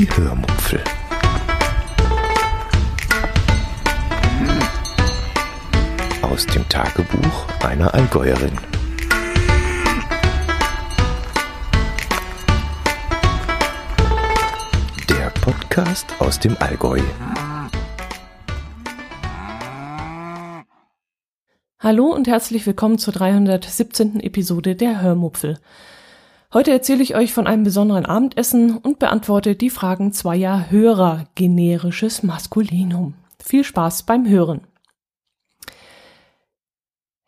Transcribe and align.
Die 0.00 0.08
Hörmupfel. 0.16 0.82
Aus 6.22 6.46
dem 6.46 6.66
Tagebuch 6.70 7.46
einer 7.62 7.92
Allgäuerin. 7.92 8.56
Der 15.10 15.28
Podcast 15.42 16.06
aus 16.18 16.40
dem 16.40 16.56
Allgäu. 16.60 17.02
Hallo 21.78 22.06
und 22.06 22.26
herzlich 22.26 22.64
willkommen 22.64 22.96
zur 22.96 23.12
317. 23.12 24.20
Episode 24.20 24.76
der 24.76 25.02
Hörmupfel. 25.02 25.58
Heute 26.52 26.72
erzähle 26.72 27.04
ich 27.04 27.14
euch 27.14 27.32
von 27.32 27.46
einem 27.46 27.62
besonderen 27.62 28.06
Abendessen 28.06 28.76
und 28.76 28.98
beantworte 28.98 29.54
die 29.54 29.70
Fragen 29.70 30.12
zweier 30.12 30.68
Hörer 30.68 31.26
generisches 31.36 32.24
Maskulinum. 32.24 33.14
Viel 33.38 33.62
Spaß 33.62 34.02
beim 34.02 34.28
Hören. 34.28 34.62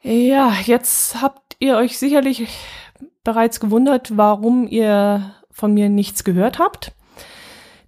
Ja, 0.03 0.53
jetzt 0.65 1.23
habt 1.23 1.55
ihr 1.61 1.77
euch 1.77 1.99
sicherlich 1.99 2.49
bereits 3.23 3.61
gewundert, 3.61 4.17
warum 4.17 4.67
ihr 4.67 5.33
von 5.53 5.73
mir 5.73 5.89
nichts 5.89 6.25
gehört 6.25 6.59
habt. 6.59 6.91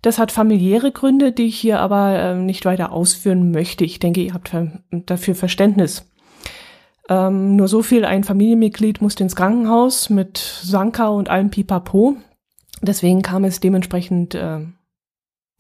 Das 0.03 0.19
hat 0.21 0.31
familiäre 0.31 0.93
Gründe, 0.93 1.33
die 1.33 1.47
ich 1.47 1.59
hier 1.59 1.81
aber 1.81 2.17
äh, 2.17 2.35
nicht 2.37 2.65
weiter 2.65 2.93
ausführen 2.93 3.51
möchte. 3.51 3.85
Ich 3.85 3.99
denke, 3.99 4.21
ihr 4.21 4.35
habt 4.35 4.55
dafür 4.93 5.35
Verständnis. 5.35 6.07
Ähm, 7.09 7.57
nur 7.57 7.69
so 7.69 7.83
viel, 7.83 8.05
ein 8.05 8.25
Familienmitglied 8.25 9.03
musste 9.03 9.23
ins 9.23 9.37
Krankenhaus 9.37 10.09
mit 10.09 10.39
Sanka 10.39 11.09
und 11.09 11.29
allem 11.29 11.51
Pipapo. 11.51 12.17
Deswegen 12.83 13.23
kam 13.23 13.45
es 13.45 13.61
dementsprechend, 13.61 14.35
äh, 14.35 14.61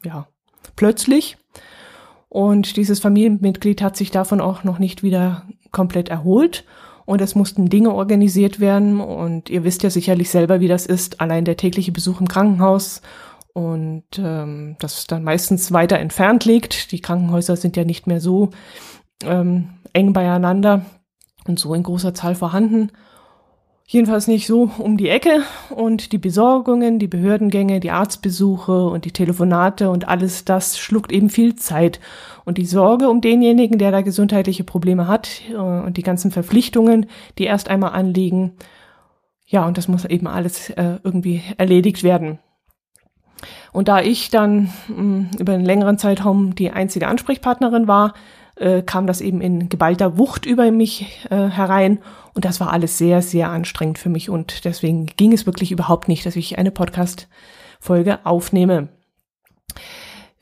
ja, 0.05 0.27
plötzlich. 0.77 1.37
Und 2.29 2.77
dieses 2.77 2.99
Familienmitglied 3.01 3.83
hat 3.83 3.97
sich 3.97 4.11
davon 4.11 4.41
auch 4.41 4.65
noch 4.65 4.79
nicht 4.79 5.03
wieder 5.03 5.47
komplett 5.71 6.09
erholt. 6.09 6.65
Und 7.07 7.21
es 7.21 7.35
mussten 7.35 7.69
Dinge 7.69 7.93
organisiert 7.93 8.61
werden. 8.61 9.01
Und 9.01 9.51
ihr 9.51 9.65
wisst 9.65 9.83
ja 9.83 9.91
sicherlich 9.91 10.31
selber, 10.31 10.61
wie 10.61 10.69
das 10.69 10.87
ist. 10.87 11.21
Allein 11.21 11.45
der 11.45 11.59
tägliche 11.59 11.93
Besuch 11.93 12.21
im 12.21 12.29
Krankenhaus 12.29 13.03
und 13.53 14.05
ähm, 14.19 14.77
das 14.81 15.07
dann 15.07 15.23
meistens 15.23 15.73
weiter 15.73 15.99
entfernt 15.99 16.45
liegt. 16.45 16.91
Die 16.91 17.01
Krankenhäuser 17.01 17.57
sind 17.57 17.77
ja 17.77 17.85
nicht 17.85 18.07
mehr 18.07 18.21
so 18.21 18.51
ähm, 19.23 19.69
eng 19.93 20.13
beieinander 20.13 20.85
und 21.47 21.59
so 21.59 21.75
in 21.75 21.83
großer 21.83 22.15
Zahl 22.15 22.35
vorhanden. 22.35 22.91
Jedenfalls 23.87 24.29
nicht 24.29 24.47
so 24.47 24.71
um 24.79 24.97
die 24.97 25.11
Ecke 25.11 25.43
und 25.69 26.13
die 26.13 26.19
Besorgungen, 26.19 26.99
die 26.99 27.07
Behördengänge, 27.07 27.81
die 27.81 27.91
Arztbesuche 27.91 28.87
und 28.87 29.05
die 29.05 29.13
Telefonate 29.13 29.91
und 29.91 30.09
alles 30.09 30.47
das 30.47 30.79
schluckt 30.79 31.13
eben 31.13 31.29
viel 31.29 31.55
Zeit. 31.57 32.01
Und 32.47 32.57
die 32.57 32.65
Sorge 32.65 33.11
um 33.11 33.21
denjenigen, 33.21 33.79
der 33.79 33.91
da 33.91 34.01
gesundheitliche 34.01 34.65
Probleme 34.65 35.07
hat 35.07 35.43
äh, 35.51 35.57
und 35.57 35.99
die 35.99 36.03
ganzen 36.03 36.31
Verpflichtungen, 36.31 37.07
die 37.37 37.45
erst 37.45 37.69
einmal 37.69 37.93
anliegen. 37.93 38.53
Ja, 39.47 39.67
und 39.67 39.77
das 39.77 39.87
muss 39.87 40.07
eben 40.07 40.27
alles 40.27 40.71
äh, 40.71 40.99
irgendwie 41.05 41.43
erledigt 41.59 42.03
werden. 42.03 42.39
Und 43.73 43.89
da 43.89 44.01
ich 44.01 44.31
dann 44.31 44.71
mh, 44.89 45.03
mm, 45.03 45.31
über 45.39 45.53
einen 45.53 45.65
längeren 45.65 45.99
Zeitraum 45.99 46.55
die 46.55 46.71
einzige 46.71 47.07
Ansprechpartnerin 47.07 47.87
war, 47.87 48.15
äh, 48.57 48.83
kam 48.83 49.07
das 49.07 49.21
eben 49.21 49.41
in 49.41 49.69
geballter 49.69 50.19
Wucht 50.19 50.47
über 50.47 50.71
mich 50.71 51.27
äh, 51.31 51.49
herein. 51.49 51.99
Und 52.35 52.45
das 52.45 52.61
war 52.61 52.73
alles 52.73 52.99
sehr, 52.99 53.23
sehr 53.23 53.51
anstrengend 53.51 53.99
für 53.99 54.09
mich. 54.09 54.31
Und 54.31 54.65
deswegen 54.65 55.07
ging 55.07 55.33
es 55.33 55.47
wirklich 55.47 55.73
überhaupt 55.73 56.09
nicht, 56.09 56.27
dass 56.27 56.37
ich 56.37 56.59
eine 56.59 56.71
Podcast-Folge 56.71 58.25
aufnehme. 58.25 58.89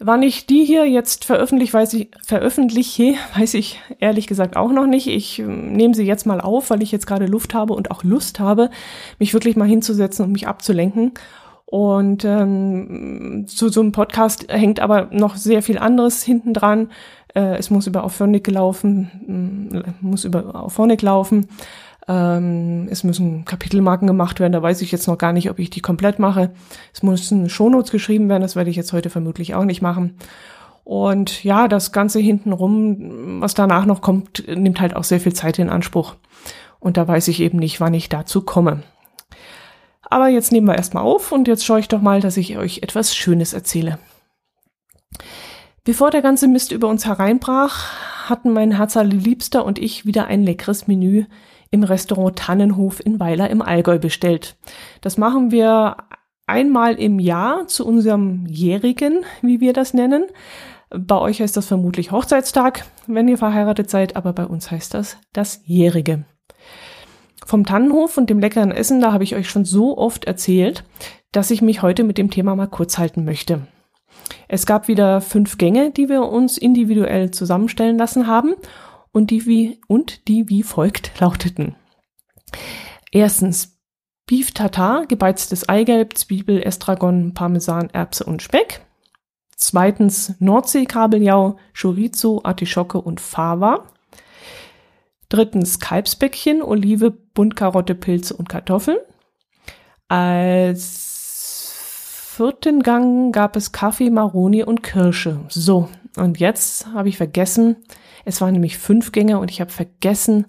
Wann 0.05 0.23
ich 0.23 0.47
die 0.47 0.65
hier 0.65 0.85
jetzt 0.89 1.25
veröffentliche, 1.25 1.75
weiß 1.75 1.95
ich, 1.95 2.11
veröffentliche, 2.25 3.15
weiß 3.39 3.55
ich 3.55 3.81
ehrlich 4.01 4.27
gesagt 4.27 4.57
auch 4.57 4.73
noch 4.73 4.87
nicht. 4.87 5.07
Ich 5.07 5.39
äh, 5.39 5.43
nehme 5.45 5.95
sie 5.95 6.05
jetzt 6.05 6.27
mal 6.27 6.41
auf, 6.41 6.71
weil 6.71 6.83
ich 6.83 6.93
jetzt 6.93 7.07
gerade 7.07 7.27
Luft 7.27 7.55
habe 7.55 7.75
und 7.75 7.91
auch 7.91 8.03
Lust 8.03 8.41
habe, 8.41 8.71
mich 9.19 9.33
wirklich 9.33 9.57
mal 9.57 9.69
hinzusetzen 9.69 10.25
und 10.25 10.33
mich 10.33 10.49
abzulenken. 10.49 11.13
Und 11.73 12.27
ähm, 12.27 13.47
zu 13.47 13.71
so 13.71 13.81
einem 13.81 13.93
Podcast 13.93 14.53
hängt 14.53 14.79
aber 14.81 15.09
noch 15.11 15.37
sehr 15.37 15.63
viel 15.63 15.79
anderes 15.79 16.23
hinten 16.23 16.53
dran. 16.53 16.91
Äh, 17.35 17.57
es 17.57 17.71
muss 17.71 17.87
über 17.87 18.05
Auphonic 18.05 18.49
laufen, 18.49 19.11
mm, 19.27 20.07
muss 20.07 20.25
über 20.25 20.55
Auphonic 20.55 21.03
laufen. 21.03 21.49
Ähm, 22.09 22.89
es 22.91 23.05
müssen 23.05 23.45
Kapitelmarken 23.45 24.07
gemacht 24.07 24.41
werden. 24.41 24.53
Da 24.53 24.63
weiß 24.63 24.83
ich 24.83 24.93
jetzt 24.93 25.07
noch 25.07 25.19
gar 25.19 25.33
nicht, 25.33 25.51
ob 25.51 25.59
ich 25.59 25.71
die 25.71 25.81
komplett 25.81 26.19
mache. 26.19 26.53
Es 26.93 27.03
müssen 27.03 27.49
Shownotes 27.49 27.93
geschrieben 27.93 28.29
werden. 28.29 28.43
Das 28.43 28.57
werde 28.57 28.71
ich 28.71 28.77
jetzt 28.77 28.93
heute 28.93 29.11
vermutlich 29.11 29.55
auch 29.55 29.65
nicht 29.65 29.83
machen. 29.83 30.17
Und 30.85 31.45
ja, 31.45 31.69
das 31.69 31.93
Ganze 31.93 32.19
hintenrum, 32.19 33.41
was 33.41 33.55
danach 33.55 33.87
noch 33.87 34.01
kommt, 34.01 34.45
nimmt 34.49 34.81
halt 34.81 34.97
auch 34.97 35.05
sehr 35.05 35.21
viel 35.21 35.33
Zeit 35.33 35.59
in 35.59 35.71
Anspruch. 35.71 36.17
Und 36.81 36.97
da 36.97 37.07
weiß 37.07 37.29
ich 37.29 37.41
eben 37.41 37.59
nicht, 37.59 37.81
wann 37.81 37.95
ich 37.95 38.09
dazu 38.09 38.43
komme. 38.43 38.83
Aber 40.03 40.29
jetzt 40.29 40.51
nehmen 40.51 40.67
wir 40.67 40.75
erstmal 40.75 41.05
auf 41.05 41.31
und 41.31 41.47
jetzt 41.47 41.65
schaue 41.65 41.81
ich 41.81 41.89
doch 41.89 42.03
mal, 42.03 42.21
dass 42.21 42.37
ich 42.37 42.59
euch 42.59 42.83
etwas 42.83 43.15
Schönes 43.15 43.53
erzähle. 43.53 43.99
Bevor 45.85 46.13
der 46.13 46.23
ganze 46.23 46.47
Mist 46.47 46.71
über 46.71 46.87
uns 46.87 47.07
hereinbrach, 47.07 47.91
hatten 48.29 48.53
mein 48.53 48.71
Herzallerliebster 48.71 49.65
und 49.65 49.81
ich 49.81 50.07
wieder 50.07 50.27
ein 50.27 50.45
leckeres 50.45 50.87
Menü 50.87 51.25
im 51.73 51.83
Restaurant 51.83 52.39
Tannenhof 52.39 53.05
in 53.05 53.19
Weiler 53.19 53.51
im 53.51 53.63
Allgäu 53.63 53.99
bestellt. 53.99 54.57
Das 55.01 55.19
machen 55.19 55.51
wir 55.51 55.97
einmal 56.47 56.95
im 56.95 57.19
Jahr 57.19 57.67
zu 57.67 57.85
unserem 57.85 58.47
Jährigen, 58.47 59.25
wie 59.41 59.61
wir 59.61 59.73
das 59.73 59.93
nennen. 59.93 60.27
Bei 60.91 61.19
euch 61.19 61.41
heißt 61.41 61.57
das 61.57 61.67
vermutlich 61.67 62.13
Hochzeitstag, 62.13 62.85
wenn 63.09 63.27
ihr 63.27 63.39
verheiratet 63.39 63.91
seid, 63.91 64.15
aber 64.15 64.33
bei 64.33 64.47
uns 64.47 64.71
heißt 64.71 64.95
das 64.95 65.17
das 65.33 65.63
Jährige. 65.65 66.25
Vom 67.45 67.67
Tannenhof 67.67 68.19
und 68.19 68.31
dem 68.31 68.39
leckeren 68.39 68.71
Essen, 68.71 69.01
da 69.01 69.13
habe 69.13 69.25
ich 69.25 69.35
euch 69.35 69.51
schon 69.51 69.65
so 69.65 69.99
oft 69.99 70.27
erzählt, 70.27 70.85
dass 71.33 71.51
ich 71.51 71.61
mich 71.61 71.83
heute 71.83 72.05
mit 72.05 72.19
dem 72.19 72.31
Thema 72.31 72.55
mal 72.55 72.69
kurz 72.69 72.99
halten 72.99 73.25
möchte. 73.25 73.67
Es 74.49 74.67
gab 74.67 74.89
wieder 74.89 75.21
fünf 75.21 75.59
Gänge, 75.59 75.91
die 75.91 76.09
wir 76.09 76.23
uns 76.23 76.59
individuell 76.59 77.31
zusammenstellen 77.31 77.99
lassen 77.99 78.27
haben 78.27 78.55
und 79.13 79.31
die 79.31 79.47
wie, 79.47 79.81
und 79.87 80.29
die 80.29 80.49
wie 80.49 80.63
folgt 80.63 81.13
lauteten. 81.21 81.77
Erstens 83.11 83.79
Beef 84.27 84.53
Tartar, 84.53 85.07
gebeiztes 85.07 85.69
Eigelb, 85.69 86.17
Zwiebel, 86.17 86.63
Estragon, 86.63 87.35
Parmesan, 87.35 87.91
Erbse 87.91 88.25
und 88.25 88.41
Speck. 88.41 88.85
Zweitens 89.57 90.35
Nordseekabeljau, 90.39 91.57
Chorizo, 91.79 92.41
Artischocke 92.43 93.01
und 93.01 93.21
Fava. 93.21 93.87
Drittens 95.29 95.81
Kalbsbäckchen, 95.81 96.63
Olive, 96.63 97.11
Buntkarotte, 97.11 97.95
Pilze 97.95 98.35
und 98.35 98.49
Kartoffeln. 98.49 98.99
Als 100.09 101.12
vierten 102.35 102.83
Gang 102.83 103.35
gab 103.35 103.57
es 103.57 103.73
Kaffee, 103.73 104.09
Maroni 104.09 104.65
und 104.65 104.83
Kirsche. 104.83 105.41
So, 105.49 105.91
und 106.17 106.41
jetzt 106.41 106.87
habe 106.87 107.11
ich 107.11 107.19
vergessen, 107.19 107.77
es 108.25 108.41
waren 108.41 108.53
nämlich 108.55 108.79
fünf 108.79 109.13
Gänge 109.13 109.39
und 109.39 109.51
ich 109.51 109.61
habe 109.61 109.71
vergessen 109.71 110.47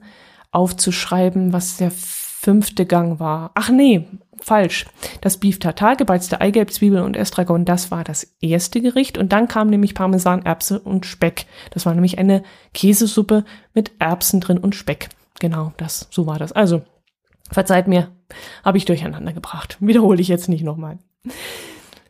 aufzuschreiben, 0.52 1.52
was 1.52 1.76
der 1.76 1.92
fünfte 1.92 2.86
Gang 2.86 3.20
war. 3.20 3.52
Ach 3.56 3.70
nee, 3.70 4.08
falsch. 4.40 4.86
Das 5.20 5.38
Beef 5.38 5.60
Tartar, 5.60 5.98
gebeizte 5.98 6.40
Eigelb, 6.40 6.72
Zwiebeln 6.72 7.04
und 7.04 7.18
Estragon, 7.18 7.66
das 7.66 7.92
war 7.92 8.06
das 8.06 8.34
erste 8.40 8.80
Gericht. 8.80 9.18
Und 9.18 9.34
dann 9.34 9.50
kam 9.50 9.70
nämlich 9.70 9.94
Parmesan, 9.94 10.46
Erbse 10.46 10.80
und 10.80 11.06
Speck. 11.06 11.48
Das 11.72 11.86
war 11.86 11.94
nämlich 11.94 12.18
eine 12.18 12.44
Käsesuppe 12.74 13.44
mit 13.74 13.92
Erbsen 14.00 14.40
drin 14.40 14.58
und 14.58 14.74
Speck. 14.74 15.10
Genau, 15.42 15.74
das, 15.76 16.08
so 16.12 16.28
war 16.28 16.40
das. 16.40 16.54
Also, 16.54 16.84
verzeiht 17.52 17.90
mir, 17.90 18.10
habe 18.64 18.78
ich 18.78 18.86
durcheinander 18.86 19.34
gebracht. 19.34 19.76
Wiederhole 19.82 20.22
ich 20.22 20.30
jetzt 20.30 20.48
nicht 20.48 20.64
nochmal. 20.64 21.00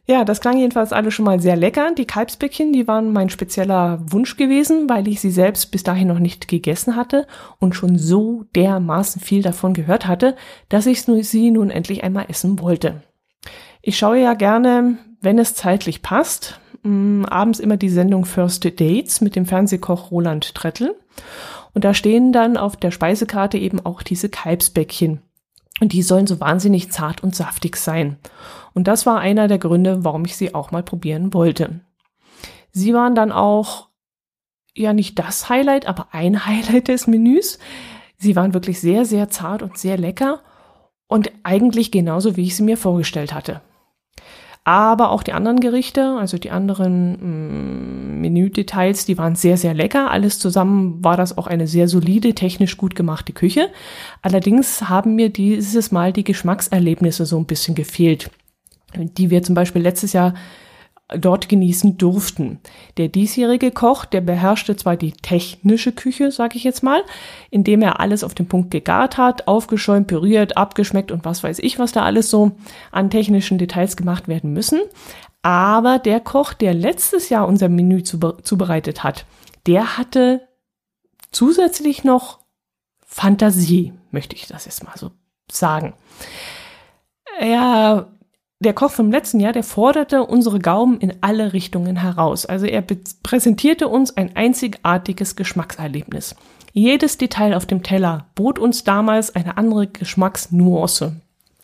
Ja, 0.06 0.26
das 0.26 0.42
klang 0.42 0.58
jedenfalls 0.58 0.92
alles 0.92 1.14
schon 1.14 1.24
mal 1.24 1.40
sehr 1.40 1.56
lecker. 1.56 1.94
Die 1.94 2.06
Kalbsbäckchen, 2.06 2.74
die 2.74 2.88
waren 2.88 3.14
mein 3.14 3.30
spezieller 3.30 4.02
Wunsch 4.06 4.36
gewesen, 4.36 4.90
weil 4.90 5.08
ich 5.08 5.22
sie 5.22 5.32
selbst 5.32 5.72
bis 5.72 5.84
dahin 5.84 6.10
noch 6.10 6.20
nicht 6.20 6.50
gegessen 6.50 6.98
hatte 6.98 7.26
und 7.60 7.74
schon 7.74 7.98
so 7.98 8.44
dermaßen 8.54 9.22
viel 9.22 9.42
davon 9.42 9.74
gehört 9.74 10.06
hatte, 10.06 10.36
dass 10.68 10.88
ich 10.88 11.04
sie 11.04 11.52
nun 11.52 11.70
endlich 11.70 12.04
einmal 12.04 12.26
essen 12.28 12.60
wollte. 12.60 13.02
Ich 13.82 13.98
schaue 13.98 14.20
ja 14.20 14.34
gerne, 14.34 14.98
wenn 15.22 15.40
es 15.40 15.56
zeitlich 15.56 16.02
passt, 16.02 16.60
mh, 16.84 17.30
abends 17.30 17.62
immer 17.62 17.78
die 17.78 17.90
Sendung 17.90 18.26
First 18.26 18.66
Dates 18.66 19.22
mit 19.22 19.38
dem 19.38 19.46
Fernsehkoch 19.46 20.12
Roland 20.12 20.54
Trettel. 20.54 20.96
Und 21.74 21.86
da 21.86 21.94
stehen 21.94 22.34
dann 22.34 22.58
auf 22.58 22.76
der 22.76 22.92
Speisekarte 22.92 23.58
eben 23.58 23.80
auch 23.86 24.02
diese 24.02 24.28
Kalbsbäckchen. 24.28 25.22
Und 25.80 25.94
die 25.94 26.04
sollen 26.04 26.28
so 26.28 26.40
wahnsinnig 26.40 26.92
zart 26.92 27.24
und 27.24 27.36
saftig 27.36 27.78
sein. 27.78 28.18
Und 28.74 28.88
das 28.88 29.06
war 29.06 29.20
einer 29.20 29.48
der 29.48 29.60
Gründe, 29.60 30.04
warum 30.04 30.26
ich 30.26 30.36
sie 30.36 30.56
auch 30.56 30.72
mal 30.72 30.84
probieren 30.84 31.34
wollte. 31.34 31.82
Sie 32.72 32.94
waren 32.94 33.16
dann 33.16 33.32
auch 33.32 33.90
ja 34.76 34.94
nicht 34.94 35.20
das 35.20 35.50
Highlight, 35.50 35.86
aber 35.86 36.08
ein 36.12 36.46
Highlight 36.46 36.88
des 36.88 37.08
Menüs. 37.08 37.60
Sie 38.18 38.36
waren 38.36 38.54
wirklich 38.54 38.80
sehr, 38.80 39.06
sehr 39.06 39.30
zart 39.30 39.62
und 39.62 39.78
sehr 39.78 39.98
lecker 39.98 40.42
und 41.08 41.32
eigentlich 41.44 41.92
genauso, 41.92 42.38
wie 42.38 42.44
ich 42.44 42.56
sie 42.56 42.64
mir 42.64 42.78
vorgestellt 42.78 43.34
hatte. 43.34 43.62
Aber 44.66 45.12
auch 45.12 45.24
die 45.24 45.34
anderen 45.34 45.60
Gerichte, 45.60 46.16
also 46.18 46.38
die 46.38 46.50
anderen 46.50 48.18
mm, 48.18 48.22
Menüdetails, 48.22 49.06
die 49.06 49.18
waren 49.18 49.36
sehr, 49.36 49.58
sehr 49.58 49.74
lecker. 49.74 50.10
Alles 50.10 50.40
zusammen 50.40 51.04
war 51.04 51.18
das 51.18 51.38
auch 51.38 51.48
eine 51.48 51.68
sehr 51.68 51.90
solide, 51.90 52.34
technisch 52.34 52.78
gut 52.78 52.96
gemachte 52.96 53.34
Küche. 53.34 53.70
Allerdings 54.22 54.88
haben 54.88 55.16
mir 55.16 55.30
dieses 55.30 55.92
Mal 55.92 56.14
die 56.14 56.24
Geschmackserlebnisse 56.24 57.26
so 57.26 57.38
ein 57.38 57.46
bisschen 57.46 57.76
gefehlt, 57.76 58.32
die 58.96 59.30
wir 59.30 59.44
zum 59.44 59.56
Beispiel 59.56 59.82
letztes 59.82 60.14
Jahr 60.14 60.34
dort 61.10 61.50
genießen 61.50 61.98
durften. 61.98 62.60
Der 62.98 63.08
diesjährige 63.08 63.72
Koch, 63.72 64.06
der 64.06 64.22
beherrschte 64.22 64.76
zwar 64.76 64.96
die 64.96 65.12
technische 65.12 65.92
Küche, 65.92 66.32
sage 66.32 66.58
ich 66.58 66.64
jetzt 66.64 66.82
mal, 66.82 67.04
indem 67.50 67.82
er 67.82 68.00
alles 68.00 68.24
auf 68.24 68.34
den 68.34 68.48
Punkt 68.48 68.72
gegart 68.72 69.18
hat, 69.18 69.48
aufgeschäumt, 69.48 70.08
püriert, 70.08 70.58
abgeschmeckt 70.58 71.12
und 71.12 71.26
was 71.26 71.44
weiß 71.44 71.60
ich, 71.60 71.78
was 71.78 71.92
da 71.92 72.04
alles 72.04 72.30
so 72.30 72.54
an 72.92 73.10
technischen 73.10 73.58
Details 73.58 73.96
gemacht 73.96 74.28
werden 74.28 74.54
müssen. 74.54 74.82
Aber 75.42 76.00
der 76.00 76.20
Koch, 76.20 76.54
der 76.54 76.74
letztes 76.74 77.30
Jahr 77.30 77.48
unser 77.48 77.70
Menü 77.70 78.04
zubereitet 78.04 79.04
hat, 79.04 79.26
der 79.68 79.98
hatte 79.98 80.48
zusätzlich 81.32 82.04
noch 82.04 82.40
Fantasie, 83.06 83.94
möchte 84.12 84.36
ich 84.36 84.48
das 84.48 84.66
jetzt 84.66 84.84
mal 84.84 84.98
so 84.98 85.12
sagen. 85.52 85.94
Er 87.40 88.13
der 88.64 88.74
Koch 88.74 88.92
vom 88.92 89.12
letzten 89.12 89.40
Jahr, 89.40 89.54
der 89.54 89.64
forderte 89.64 90.24
unsere 90.24 90.60
Gaumen 90.60 91.00
in 91.00 91.14
alle 91.22 91.54
Richtungen 91.54 91.98
heraus. 91.98 92.46
Also 92.46 92.66
er 92.66 92.84
präsentierte 93.24 93.88
uns 93.88 94.18
ein 94.18 94.36
einzigartiges 94.36 95.36
Geschmackserlebnis. 95.36 96.36
Jedes 96.74 97.18
Detail 97.18 97.56
auf 97.56 97.68
dem 97.68 97.84
Teller 97.84 98.26
bot 98.34 98.58
uns 98.58 98.84
damals 98.84 99.36
eine 99.36 99.58
andere 99.58 99.88
Geschmacksnuance. 99.88 101.16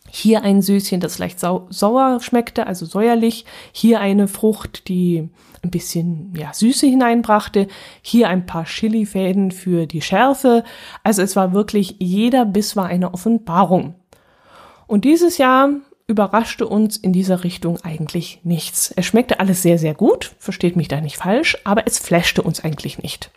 Hier 0.08 0.42
ein 0.42 0.62
Süßchen, 0.62 1.00
das 1.00 1.18
leicht 1.18 1.38
sau 1.38 1.66
sauer 1.70 2.20
schmeckte, 2.20 2.66
also 2.66 2.86
säuerlich. 2.86 3.44
Hier 3.72 4.00
eine 4.00 4.28
Frucht, 4.28 4.88
die 4.88 5.28
ein 5.62 5.70
bisschen 5.70 6.32
ja, 6.36 6.52
Süße 6.52 6.86
hineinbrachte. 6.86 7.68
Hier 8.02 8.28
ein 8.28 8.46
paar 8.46 8.64
Chilifäden 8.64 9.50
für 9.50 9.86
die 9.86 10.02
Schärfe. 10.02 10.64
Also 11.04 11.22
es 11.22 11.36
war 11.36 11.52
wirklich, 11.52 11.96
jeder 11.98 12.44
Biss 12.44 12.76
war 12.76 12.86
eine 12.86 13.12
Offenbarung. 13.12 13.94
Und 14.86 15.04
dieses 15.04 15.38
Jahr 15.38 15.70
überraschte 16.10 16.66
uns 16.66 16.96
in 16.96 17.12
dieser 17.12 17.44
Richtung 17.44 17.80
eigentlich 17.82 18.40
nichts. 18.42 18.92
Es 18.96 19.06
schmeckte 19.06 19.38
alles 19.38 19.62
sehr, 19.62 19.78
sehr 19.78 19.94
gut, 19.94 20.34
versteht 20.38 20.74
mich 20.74 20.88
da 20.88 21.00
nicht 21.00 21.16
falsch, 21.16 21.56
aber 21.62 21.86
es 21.86 22.00
flashte 22.00 22.42
uns 22.42 22.62
eigentlich 22.64 22.98
nicht. 22.98 23.30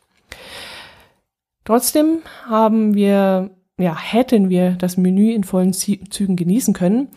Trotzdem 1.66 2.24
haben 2.50 2.96
wir, 2.96 3.52
ja, 3.78 3.96
hätten 3.98 4.50
wir 4.50 4.72
das 4.72 4.98
Menü 4.98 5.32
in 5.32 5.44
vollen 5.44 5.72
Zügen 5.72 6.36
genießen 6.36 6.74
können, 6.74 7.10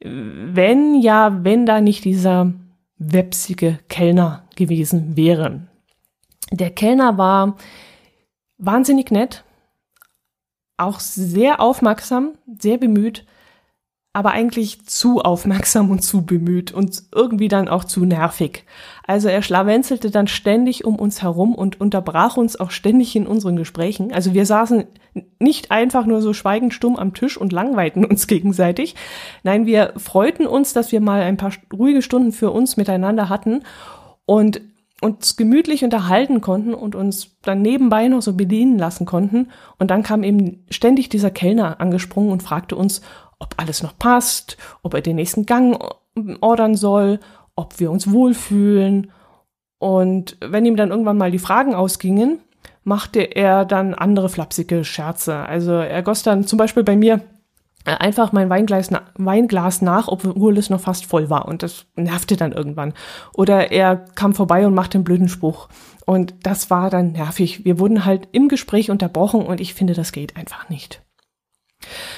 wenn 0.00 0.94
ja, 1.00 1.44
wenn 1.44 1.66
da 1.66 1.82
nicht 1.82 2.04
dieser 2.04 2.54
wepsige 2.96 3.78
Kellner 3.88 4.48
gewesen 4.56 5.16
wäre. 5.16 5.68
Der 6.50 6.70
Kellner 6.70 7.18
war 7.18 7.56
wahnsinnig 8.56 9.10
nett, 9.10 9.44
auch 10.78 10.98
sehr 10.98 11.60
aufmerksam, 11.60 12.38
sehr 12.58 12.78
bemüht, 12.78 13.26
aber 14.18 14.32
eigentlich 14.32 14.84
zu 14.84 15.20
aufmerksam 15.20 15.92
und 15.92 16.00
zu 16.00 16.26
bemüht 16.26 16.72
und 16.72 17.04
irgendwie 17.14 17.46
dann 17.46 17.68
auch 17.68 17.84
zu 17.84 18.04
nervig. 18.04 18.64
Also 19.06 19.28
er 19.28 19.42
schlawenzelte 19.42 20.10
dann 20.10 20.26
ständig 20.26 20.84
um 20.84 20.96
uns 20.96 21.22
herum 21.22 21.54
und 21.54 21.80
unterbrach 21.80 22.36
uns 22.36 22.58
auch 22.58 22.72
ständig 22.72 23.14
in 23.14 23.28
unseren 23.28 23.54
Gesprächen. 23.54 24.12
Also 24.12 24.34
wir 24.34 24.44
saßen 24.44 24.86
nicht 25.38 25.70
einfach 25.70 26.04
nur 26.04 26.20
so 26.20 26.32
schweigend 26.32 26.74
stumm 26.74 26.96
am 26.96 27.14
Tisch 27.14 27.36
und 27.36 27.52
langweilten 27.52 28.04
uns 28.04 28.26
gegenseitig. 28.26 28.96
Nein, 29.44 29.66
wir 29.66 29.92
freuten 29.98 30.48
uns, 30.48 30.72
dass 30.72 30.90
wir 30.90 31.00
mal 31.00 31.22
ein 31.22 31.36
paar 31.36 31.52
ruhige 31.72 32.02
Stunden 32.02 32.32
für 32.32 32.50
uns 32.50 32.76
miteinander 32.76 33.28
hatten 33.28 33.62
und 34.26 34.60
uns 35.00 35.36
gemütlich 35.36 35.84
unterhalten 35.84 36.40
konnten 36.40 36.74
und 36.74 36.96
uns 36.96 37.36
dann 37.42 37.62
nebenbei 37.62 38.08
noch 38.08 38.20
so 38.22 38.32
bedienen 38.32 38.80
lassen 38.80 39.06
konnten. 39.06 39.50
Und 39.78 39.92
dann 39.92 40.02
kam 40.02 40.24
eben 40.24 40.64
ständig 40.70 41.08
dieser 41.08 41.30
Kellner 41.30 41.80
angesprungen 41.80 42.32
und 42.32 42.42
fragte 42.42 42.74
uns, 42.74 43.00
ob 43.38 43.54
alles 43.56 43.82
noch 43.82 43.96
passt, 43.98 44.56
ob 44.82 44.94
er 44.94 45.00
den 45.00 45.16
nächsten 45.16 45.46
Gang 45.46 45.78
ordern 46.40 46.74
soll, 46.74 47.20
ob 47.56 47.78
wir 47.80 47.90
uns 47.90 48.10
wohlfühlen. 48.10 49.10
Und 49.78 50.36
wenn 50.40 50.66
ihm 50.66 50.76
dann 50.76 50.90
irgendwann 50.90 51.18
mal 51.18 51.30
die 51.30 51.38
Fragen 51.38 51.74
ausgingen, 51.74 52.40
machte 52.84 53.20
er 53.20 53.64
dann 53.64 53.94
andere 53.94 54.28
flapsige 54.28 54.84
Scherze. 54.84 55.36
Also 55.36 55.72
er 55.72 56.02
goss 56.02 56.22
dann 56.22 56.44
zum 56.44 56.56
Beispiel 56.56 56.82
bei 56.82 56.96
mir 56.96 57.20
einfach 57.84 58.32
mein 58.32 58.50
Weinglas, 58.50 58.90
Weinglas 59.16 59.82
nach, 59.82 60.08
obwohl 60.08 60.58
es 60.58 60.70
noch 60.70 60.80
fast 60.80 61.06
voll 61.06 61.30
war. 61.30 61.46
Und 61.46 61.62
das 61.62 61.86
nervte 61.96 62.36
dann 62.36 62.52
irgendwann. 62.52 62.92
Oder 63.34 63.70
er 63.72 63.96
kam 63.96 64.34
vorbei 64.34 64.66
und 64.66 64.74
machte 64.74 64.98
einen 64.98 65.04
blöden 65.04 65.28
Spruch. 65.28 65.68
Und 66.04 66.34
das 66.42 66.70
war 66.70 66.90
dann 66.90 67.12
nervig. 67.12 67.64
Wir 67.64 67.78
wurden 67.78 68.04
halt 68.04 68.28
im 68.32 68.48
Gespräch 68.48 68.90
unterbrochen 68.90 69.42
und 69.42 69.60
ich 69.60 69.74
finde, 69.74 69.94
das 69.94 70.12
geht 70.12 70.36
einfach 70.36 70.68
nicht. 70.68 71.02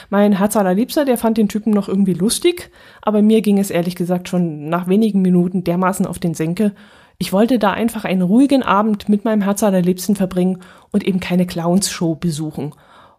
Mein 0.08 0.38
Herz 0.38 0.56
allerliebster, 0.56 1.04
der 1.04 1.18
fand 1.18 1.38
den 1.38 1.48
Typen 1.48 1.72
noch 1.72 1.88
irgendwie 1.88 2.14
lustig, 2.14 2.70
aber 3.02 3.22
mir 3.22 3.42
ging 3.42 3.58
es 3.58 3.70
ehrlich 3.70 3.96
gesagt 3.96 4.28
schon 4.28 4.68
nach 4.68 4.88
wenigen 4.88 5.22
Minuten 5.22 5.64
dermaßen 5.64 6.06
auf 6.06 6.18
den 6.18 6.34
Senke. 6.34 6.72
Ich 7.18 7.32
wollte 7.32 7.58
da 7.58 7.72
einfach 7.72 8.04
einen 8.04 8.22
ruhigen 8.22 8.62
Abend 8.62 9.08
mit 9.08 9.24
meinem 9.24 9.42
Herz 9.42 9.62
allerliebsten 9.62 10.16
verbringen 10.16 10.60
und 10.90 11.04
eben 11.04 11.20
keine 11.20 11.46
Clowns-Show 11.46 12.14
besuchen. 12.14 12.74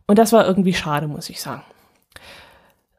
Und 0.07 0.18
das 0.18 0.33
war 0.33 0.48
irgendwie 0.48 0.74
schade, 0.74 1.07
muss 1.07 1.30
ich 1.30 1.39
sagen. 1.42 1.63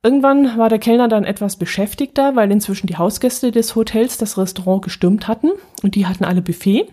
Irgendwann 0.04 0.58
war 0.58 0.68
der 0.68 0.80
Kellner 0.80 1.06
dann 1.06 1.24
etwas 1.24 1.56
beschäftigter, 1.56 2.34
weil 2.34 2.50
inzwischen 2.50 2.88
die 2.88 2.96
Hausgäste 2.96 3.52
des 3.52 3.76
Hotels 3.76 4.18
das 4.18 4.36
Restaurant 4.36 4.82
gestürmt 4.82 5.28
hatten 5.28 5.50
und 5.82 5.94
die 5.94 6.06
hatten 6.06 6.24
alle 6.24 6.42
Buffet 6.42 6.88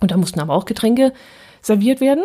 und 0.00 0.12
da 0.12 0.16
mussten 0.16 0.40
aber 0.40 0.54
auch 0.54 0.64
Getränke 0.64 1.12
serviert 1.60 2.00
werden. 2.00 2.24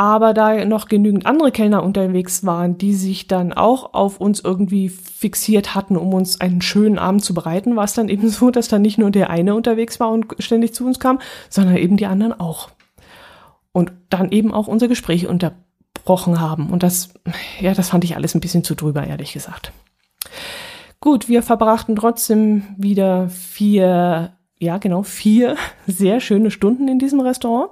Aber 0.00 0.32
da 0.32 0.64
noch 0.64 0.88
genügend 0.88 1.26
andere 1.26 1.52
Kellner 1.52 1.82
unterwegs 1.82 2.46
waren, 2.46 2.78
die 2.78 2.94
sich 2.94 3.28
dann 3.28 3.52
auch 3.52 3.92
auf 3.92 4.18
uns 4.18 4.40
irgendwie 4.40 4.88
fixiert 4.88 5.74
hatten, 5.74 5.98
um 5.98 6.14
uns 6.14 6.40
einen 6.40 6.62
schönen 6.62 6.98
Abend 6.98 7.22
zu 7.22 7.34
bereiten, 7.34 7.76
war 7.76 7.84
es 7.84 7.92
dann 7.92 8.08
eben 8.08 8.26
so, 8.30 8.50
dass 8.50 8.68
dann 8.68 8.80
nicht 8.80 8.96
nur 8.96 9.10
der 9.10 9.28
eine 9.28 9.54
unterwegs 9.54 10.00
war 10.00 10.10
und 10.10 10.24
ständig 10.38 10.72
zu 10.72 10.86
uns 10.86 11.00
kam, 11.00 11.18
sondern 11.50 11.76
eben 11.76 11.98
die 11.98 12.06
anderen 12.06 12.32
auch. 12.32 12.70
Und 13.72 13.92
dann 14.08 14.32
eben 14.32 14.54
auch 14.54 14.68
unser 14.68 14.88
Gespräch 14.88 15.26
unterbrochen 15.26 16.40
haben. 16.40 16.70
Und 16.70 16.82
das, 16.82 17.10
ja, 17.60 17.74
das 17.74 17.90
fand 17.90 18.02
ich 18.04 18.16
alles 18.16 18.34
ein 18.34 18.40
bisschen 18.40 18.64
zu 18.64 18.74
drüber, 18.74 19.06
ehrlich 19.06 19.34
gesagt. 19.34 19.70
Gut, 21.00 21.28
wir 21.28 21.42
verbrachten 21.42 21.94
trotzdem 21.94 22.62
wieder 22.78 23.28
vier, 23.28 24.32
ja 24.58 24.78
genau, 24.78 25.02
vier 25.02 25.56
sehr 25.86 26.20
schöne 26.20 26.50
Stunden 26.50 26.88
in 26.88 26.98
diesem 26.98 27.20
Restaurant 27.20 27.68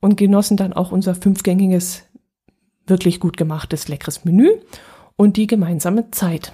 und 0.00 0.16
genossen 0.16 0.56
dann 0.56 0.72
auch 0.72 0.92
unser 0.92 1.14
fünfgängiges, 1.14 2.04
wirklich 2.86 3.20
gut 3.20 3.36
gemachtes, 3.36 3.88
leckeres 3.88 4.24
Menü 4.24 4.50
und 5.16 5.36
die 5.36 5.46
gemeinsame 5.46 6.10
Zeit. 6.10 6.52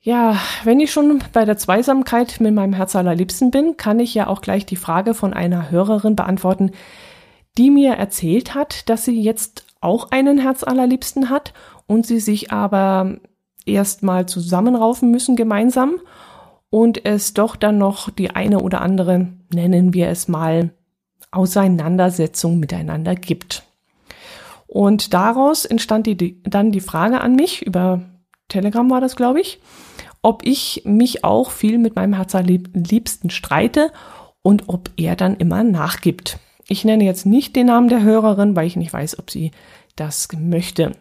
Ja, 0.00 0.38
wenn 0.64 0.80
ich 0.80 0.92
schon 0.92 1.22
bei 1.32 1.44
der 1.44 1.58
Zweisamkeit 1.58 2.40
mit 2.40 2.54
meinem 2.54 2.72
Herz 2.72 2.94
allerliebsten 2.96 3.50
bin, 3.50 3.76
kann 3.76 4.00
ich 4.00 4.14
ja 4.14 4.26
auch 4.28 4.40
gleich 4.40 4.64
die 4.64 4.76
Frage 4.76 5.12
von 5.12 5.34
einer 5.34 5.70
Hörerin 5.70 6.16
beantworten, 6.16 6.70
die 7.58 7.70
mir 7.70 7.94
erzählt 7.94 8.54
hat, 8.54 8.88
dass 8.88 9.04
sie 9.04 9.20
jetzt 9.20 9.66
auch 9.80 10.10
einen 10.10 10.38
Herz 10.38 10.62
allerliebsten 10.62 11.28
hat 11.28 11.52
und 11.86 12.06
sie 12.06 12.20
sich 12.20 12.52
aber 12.52 13.16
erstmal 13.66 14.26
zusammenraufen 14.26 15.10
müssen 15.10 15.36
gemeinsam 15.36 15.96
und 16.70 17.04
es 17.04 17.34
doch 17.34 17.56
dann 17.56 17.78
noch 17.78 18.10
die 18.10 18.30
eine 18.30 18.60
oder 18.60 18.80
andere, 18.80 19.28
nennen 19.52 19.94
wir 19.94 20.08
es 20.08 20.28
mal, 20.28 20.70
Auseinandersetzung 21.30 22.58
miteinander 22.58 23.14
gibt. 23.14 23.64
Und 24.66 25.14
daraus 25.14 25.64
entstand 25.64 26.06
die, 26.06 26.42
dann 26.42 26.72
die 26.72 26.80
Frage 26.80 27.20
an 27.20 27.36
mich, 27.36 27.62
über 27.62 28.02
Telegram 28.48 28.88
war 28.90 29.00
das, 29.00 29.16
glaube 29.16 29.40
ich, 29.40 29.60
ob 30.22 30.44
ich 30.44 30.82
mich 30.84 31.24
auch 31.24 31.50
viel 31.50 31.78
mit 31.78 31.96
meinem 31.96 32.14
Herzliebsten 32.14 33.30
streite 33.30 33.92
und 34.42 34.68
ob 34.68 34.90
er 34.96 35.16
dann 35.16 35.36
immer 35.36 35.62
nachgibt. 35.62 36.38
Ich 36.66 36.84
nenne 36.84 37.04
jetzt 37.04 37.24
nicht 37.24 37.56
den 37.56 37.66
Namen 37.66 37.88
der 37.88 38.02
Hörerin, 38.02 38.56
weil 38.56 38.66
ich 38.66 38.76
nicht 38.76 38.92
weiß, 38.92 39.18
ob 39.18 39.30
sie 39.30 39.52
das 39.96 40.28
möchte. 40.38 40.92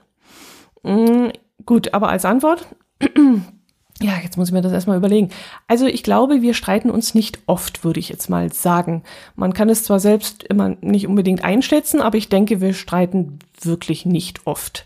Hm, 0.83 1.31
gut, 1.65 1.93
aber 1.93 2.09
als 2.09 2.25
Antwort, 2.25 2.67
ja, 4.01 4.13
jetzt 4.23 4.37
muss 4.37 4.49
ich 4.49 4.53
mir 4.53 4.61
das 4.61 4.71
erstmal 4.71 4.97
überlegen. 4.97 5.29
Also 5.67 5.87
ich 5.87 6.03
glaube, 6.03 6.41
wir 6.41 6.53
streiten 6.53 6.91
uns 6.91 7.15
nicht 7.15 7.39
oft, 7.47 7.83
würde 7.83 7.99
ich 7.99 8.09
jetzt 8.09 8.29
mal 8.29 8.51
sagen. 8.53 9.03
Man 9.35 9.53
kann 9.53 9.69
es 9.69 9.83
zwar 9.83 9.99
selbst 9.99 10.43
immer 10.43 10.75
nicht 10.81 11.07
unbedingt 11.07 11.43
einschätzen, 11.43 12.01
aber 12.01 12.17
ich 12.17 12.29
denke, 12.29 12.61
wir 12.61 12.73
streiten 12.73 13.39
wirklich 13.61 14.05
nicht 14.05 14.45
oft. 14.45 14.85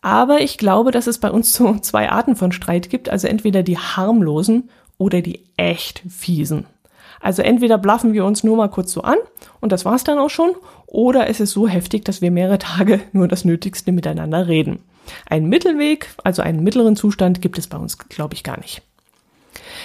Aber 0.00 0.40
ich 0.40 0.58
glaube, 0.58 0.90
dass 0.90 1.06
es 1.06 1.18
bei 1.18 1.30
uns 1.30 1.52
so 1.52 1.74
zwei 1.80 2.10
Arten 2.10 2.34
von 2.34 2.52
Streit 2.52 2.90
gibt, 2.90 3.08
also 3.08 3.28
entweder 3.28 3.62
die 3.62 3.78
harmlosen 3.78 4.68
oder 4.98 5.22
die 5.22 5.44
echt 5.56 6.02
fiesen. 6.08 6.66
Also 7.20 7.42
entweder 7.42 7.78
blaffen 7.78 8.14
wir 8.14 8.24
uns 8.24 8.42
nur 8.42 8.56
mal 8.56 8.68
kurz 8.68 8.92
so 8.92 9.02
an 9.02 9.18
und 9.60 9.70
das 9.70 9.84
war's 9.84 10.02
dann 10.02 10.18
auch 10.18 10.30
schon, 10.30 10.50
oder 10.86 11.28
es 11.28 11.38
ist 11.38 11.52
so 11.52 11.68
heftig, 11.68 12.04
dass 12.04 12.20
wir 12.20 12.32
mehrere 12.32 12.58
Tage 12.58 13.00
nur 13.12 13.28
das 13.28 13.44
Nötigste 13.44 13.92
miteinander 13.92 14.48
reden. 14.48 14.80
Ein 15.26 15.46
Mittelweg, 15.46 16.08
also 16.24 16.42
einen 16.42 16.62
mittleren 16.62 16.96
Zustand, 16.96 17.42
gibt 17.42 17.58
es 17.58 17.66
bei 17.66 17.78
uns, 17.78 17.98
glaube 17.98 18.34
ich, 18.34 18.42
gar 18.44 18.58
nicht. 18.58 18.82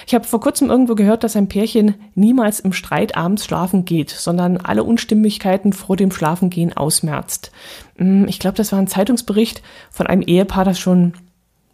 Ich 0.06 0.14
habe 0.14 0.24
vor 0.24 0.40
kurzem 0.40 0.70
irgendwo 0.70 0.94
gehört, 0.94 1.24
dass 1.24 1.36
ein 1.36 1.48
Pärchen 1.48 1.94
niemals 2.14 2.60
im 2.60 2.72
Streit 2.72 3.16
abends 3.16 3.44
schlafen 3.44 3.84
geht, 3.84 4.10
sondern 4.10 4.56
alle 4.56 4.84
Unstimmigkeiten 4.84 5.72
vor 5.72 5.96
dem 5.96 6.10
Schlafengehen 6.10 6.76
ausmerzt. 6.76 7.52
Hm, 7.96 8.26
ich 8.28 8.38
glaube, 8.38 8.56
das 8.56 8.72
war 8.72 8.78
ein 8.78 8.86
Zeitungsbericht 8.86 9.62
von 9.90 10.06
einem 10.06 10.22
Ehepaar, 10.22 10.64
das 10.64 10.78
schon 10.78 11.14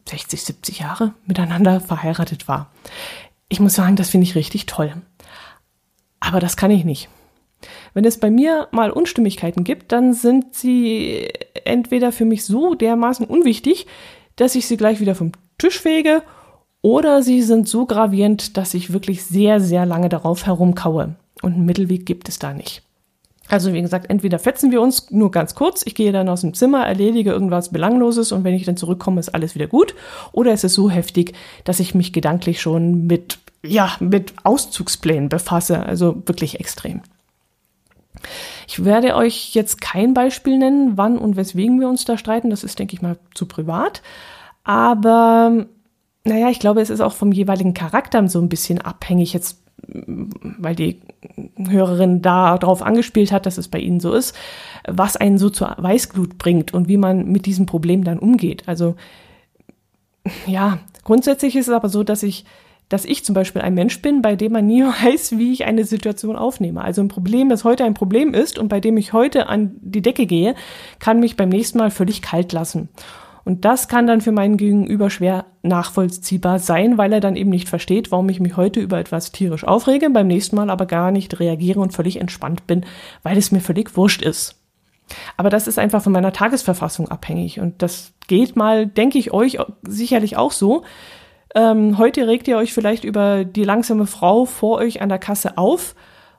60, 0.08 0.42
70 0.42 0.78
Jahre 0.80 1.14
miteinander 1.26 1.80
verheiratet 1.80 2.48
war. 2.48 2.70
Ich 3.48 3.60
muss 3.60 3.74
sagen, 3.74 3.96
das 3.96 4.10
finde 4.10 4.26
ich 4.26 4.34
richtig 4.34 4.66
toll. 4.66 4.94
Aber 6.20 6.40
das 6.40 6.56
kann 6.56 6.70
ich 6.70 6.84
nicht. 6.84 7.08
Wenn 7.94 8.04
es 8.04 8.18
bei 8.18 8.30
mir 8.30 8.68
mal 8.72 8.90
Unstimmigkeiten 8.90 9.64
gibt, 9.64 9.92
dann 9.92 10.12
sind 10.12 10.54
sie 10.54 11.30
entweder 11.66 12.12
für 12.12 12.24
mich 12.24 12.44
so 12.44 12.74
dermaßen 12.74 13.26
unwichtig, 13.26 13.86
dass 14.36 14.54
ich 14.54 14.66
sie 14.66 14.76
gleich 14.76 15.00
wieder 15.00 15.14
vom 15.14 15.32
Tisch 15.58 15.80
fege, 15.80 16.22
oder 16.84 17.22
sie 17.22 17.40
sind 17.40 17.66
so 17.66 17.86
gravierend, 17.86 18.58
dass 18.58 18.74
ich 18.74 18.92
wirklich 18.92 19.24
sehr, 19.24 19.58
sehr 19.58 19.86
lange 19.86 20.10
darauf 20.10 20.44
herumkaue. 20.44 21.14
Und 21.40 21.54
einen 21.54 21.64
Mittelweg 21.64 22.04
gibt 22.04 22.28
es 22.28 22.38
da 22.38 22.52
nicht. 22.52 22.82
Also 23.48 23.72
wie 23.72 23.80
gesagt, 23.80 24.10
entweder 24.10 24.38
fetzen 24.38 24.70
wir 24.70 24.82
uns 24.82 25.10
nur 25.10 25.30
ganz 25.30 25.54
kurz, 25.54 25.82
ich 25.86 25.94
gehe 25.94 26.12
dann 26.12 26.28
aus 26.28 26.42
dem 26.42 26.52
Zimmer, 26.52 26.86
erledige 26.86 27.30
irgendwas 27.30 27.70
Belangloses 27.70 28.32
und 28.32 28.44
wenn 28.44 28.52
ich 28.52 28.66
dann 28.66 28.76
zurückkomme, 28.76 29.18
ist 29.18 29.34
alles 29.34 29.54
wieder 29.54 29.66
gut. 29.66 29.94
Oder 30.32 30.52
es 30.52 30.62
ist 30.62 30.74
so 30.74 30.90
heftig, 30.90 31.32
dass 31.64 31.80
ich 31.80 31.94
mich 31.94 32.12
gedanklich 32.12 32.60
schon 32.60 33.06
mit, 33.06 33.38
ja, 33.64 33.92
mit 34.00 34.34
Auszugsplänen 34.44 35.30
befasse. 35.30 35.86
Also 35.86 36.22
wirklich 36.26 36.60
extrem. 36.60 37.00
Ich 38.66 38.84
werde 38.84 39.16
euch 39.16 39.54
jetzt 39.54 39.80
kein 39.80 40.14
Beispiel 40.14 40.58
nennen, 40.58 40.96
wann 40.96 41.18
und 41.18 41.36
weswegen 41.36 41.80
wir 41.80 41.88
uns 41.88 42.04
da 42.04 42.16
streiten. 42.16 42.50
Das 42.50 42.64
ist, 42.64 42.78
denke 42.78 42.94
ich 42.94 43.02
mal, 43.02 43.18
zu 43.34 43.46
privat. 43.46 44.02
Aber 44.62 45.66
naja, 46.24 46.48
ich 46.48 46.58
glaube, 46.58 46.80
es 46.80 46.90
ist 46.90 47.00
auch 47.00 47.12
vom 47.12 47.32
jeweiligen 47.32 47.74
Charakter 47.74 48.26
so 48.28 48.40
ein 48.40 48.48
bisschen 48.48 48.80
abhängig. 48.80 49.32
Jetzt 49.32 49.64
weil 49.86 50.74
die 50.74 51.00
Hörerin 51.58 52.22
da 52.22 52.58
drauf 52.58 52.82
angespielt 52.82 53.32
hat, 53.32 53.46
dass 53.46 53.58
es 53.58 53.68
bei 53.68 53.78
ihnen 53.78 54.00
so 54.00 54.12
ist, 54.12 54.34
was 54.86 55.16
einen 55.16 55.38
so 55.38 55.50
zur 55.50 55.74
Weißglut 55.78 56.38
bringt 56.38 56.74
und 56.74 56.88
wie 56.88 56.96
man 56.96 57.30
mit 57.30 57.46
diesem 57.46 57.66
Problem 57.66 58.04
dann 58.04 58.18
umgeht. 58.18 58.64
Also 58.66 58.96
ja, 60.46 60.78
grundsätzlich 61.02 61.56
ist 61.56 61.68
es 61.68 61.74
aber 61.74 61.88
so, 61.88 62.02
dass 62.02 62.22
ich, 62.22 62.44
dass 62.88 63.04
ich 63.04 63.24
zum 63.24 63.34
Beispiel 63.34 63.62
ein 63.62 63.74
Mensch 63.74 64.00
bin, 64.02 64.22
bei 64.22 64.36
dem 64.36 64.52
man 64.52 64.66
nie 64.66 64.82
weiß, 65.04 65.38
wie 65.38 65.52
ich 65.52 65.64
eine 65.64 65.84
Situation 65.84 66.36
aufnehme. 66.36 66.82
Also 66.82 67.02
ein 67.02 67.08
Problem, 67.08 67.48
das 67.48 67.64
heute 67.64 67.84
ein 67.84 67.94
Problem 67.94 68.34
ist 68.34 68.58
und 68.58 68.68
bei 68.68 68.80
dem 68.80 68.96
ich 68.96 69.12
heute 69.12 69.48
an 69.48 69.76
die 69.80 70.02
Decke 70.02 70.26
gehe, 70.26 70.54
kann 70.98 71.20
mich 71.20 71.36
beim 71.36 71.48
nächsten 71.48 71.78
Mal 71.78 71.90
völlig 71.90 72.22
kalt 72.22 72.52
lassen. 72.52 72.88
Und 73.44 73.66
das 73.66 73.88
kann 73.88 74.06
dann 74.06 74.22
für 74.22 74.32
meinen 74.32 74.56
Gegenüber 74.56 75.10
schwer 75.10 75.44
nachvollziehbar 75.62 76.58
sein, 76.58 76.96
weil 76.96 77.12
er 77.12 77.20
dann 77.20 77.36
eben 77.36 77.50
nicht 77.50 77.68
versteht, 77.68 78.10
warum 78.10 78.28
ich 78.30 78.40
mich 78.40 78.56
heute 78.56 78.80
über 78.80 78.98
etwas 78.98 79.32
tierisch 79.32 79.64
aufrege, 79.64 80.08
beim 80.08 80.26
nächsten 80.26 80.56
Mal 80.56 80.70
aber 80.70 80.86
gar 80.86 81.10
nicht 81.10 81.38
reagiere 81.38 81.80
und 81.80 81.92
völlig 81.92 82.20
entspannt 82.20 82.66
bin, 82.66 82.86
weil 83.22 83.36
es 83.36 83.52
mir 83.52 83.60
völlig 83.60 83.96
wurscht 83.96 84.22
ist. 84.22 84.56
Aber 85.36 85.50
das 85.50 85.66
ist 85.66 85.78
einfach 85.78 86.02
von 86.02 86.12
meiner 86.12 86.32
Tagesverfassung 86.32 87.08
abhängig. 87.08 87.60
Und 87.60 87.82
das 87.82 88.14
geht 88.26 88.56
mal, 88.56 88.86
denke 88.86 89.18
ich, 89.18 89.32
euch 89.32 89.58
sicherlich 89.82 90.38
auch 90.38 90.52
so. 90.52 90.84
Ähm, 91.54 91.98
heute 91.98 92.26
regt 92.26 92.48
ihr 92.48 92.56
euch 92.56 92.72
vielleicht 92.72 93.04
über 93.04 93.44
die 93.44 93.64
langsame 93.64 94.06
Frau 94.06 94.44
vor 94.44 94.78
euch 94.78 95.00
an 95.00 95.08
der 95.08 95.18
Kasse 95.18 95.56
auf 95.56 95.94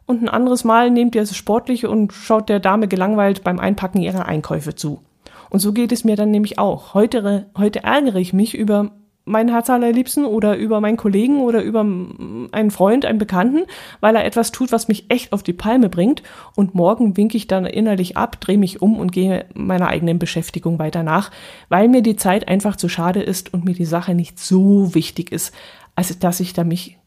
und 0.05 0.21
ein 0.21 0.29
anderes 0.29 0.63
Mal 0.63 0.91
nehmt 0.91 1.15
ihr 1.15 1.21
es 1.21 1.35
sportlich 1.35 1.85
und 1.85 2.13
schaut 2.13 2.49
der 2.49 2.59
Dame 2.59 2.87
gelangweilt 2.87 3.43
beim 3.43 3.59
Einpacken 3.59 4.01
ihrer 4.01 4.25
Einkäufe 4.25 4.75
zu. 4.75 5.01
Und 5.49 5.59
so 5.59 5.73
geht 5.73 5.91
es 5.91 6.03
mir 6.03 6.15
dann 6.15 6.31
nämlich 6.31 6.59
auch. 6.59 6.93
Heute, 6.93 7.47
heute 7.57 7.83
ärgere 7.83 8.17
ich 8.17 8.33
mich 8.33 8.55
über 8.55 8.91
meinen 9.25 9.49
Herz 9.49 9.69
allerliebsten 9.69 10.23
oder 10.23 10.55
über 10.55 10.79
meinen 10.79 10.97
Kollegen 10.97 11.41
oder 11.41 11.63
über 11.63 11.81
einen 11.81 12.71
Freund, 12.71 13.05
einen 13.05 13.17
Bekannten, 13.17 13.63
weil 13.99 14.15
er 14.15 14.23
etwas 14.23 14.51
tut, 14.51 14.71
was 14.71 14.87
mich 14.87 15.05
echt 15.09 15.33
auf 15.33 15.41
die 15.41 15.53
Palme 15.53 15.89
bringt. 15.89 16.21
Und 16.55 16.75
morgen 16.75 17.17
winke 17.17 17.35
ich 17.35 17.47
dann 17.47 17.65
innerlich 17.65 18.15
ab, 18.17 18.39
drehe 18.39 18.59
mich 18.59 18.81
um 18.81 18.97
und 18.97 19.11
gehe 19.11 19.45
meiner 19.55 19.87
eigenen 19.87 20.19
Beschäftigung 20.19 20.77
weiter 20.77 21.01
nach, 21.03 21.31
weil 21.69 21.87
mir 21.87 22.03
die 22.03 22.15
Zeit 22.15 22.47
einfach 22.47 22.75
zu 22.75 22.87
schade 22.87 23.21
ist 23.21 23.51
und 23.53 23.65
mir 23.65 23.73
die 23.73 23.85
Sache 23.85 24.13
nicht 24.13 24.39
so 24.39 24.93
wichtig 24.93 25.31
ist, 25.31 25.53
als 25.95 26.17
dass 26.19 26.39
ich 26.39 26.53
da 26.53 26.63
mich 26.63 26.97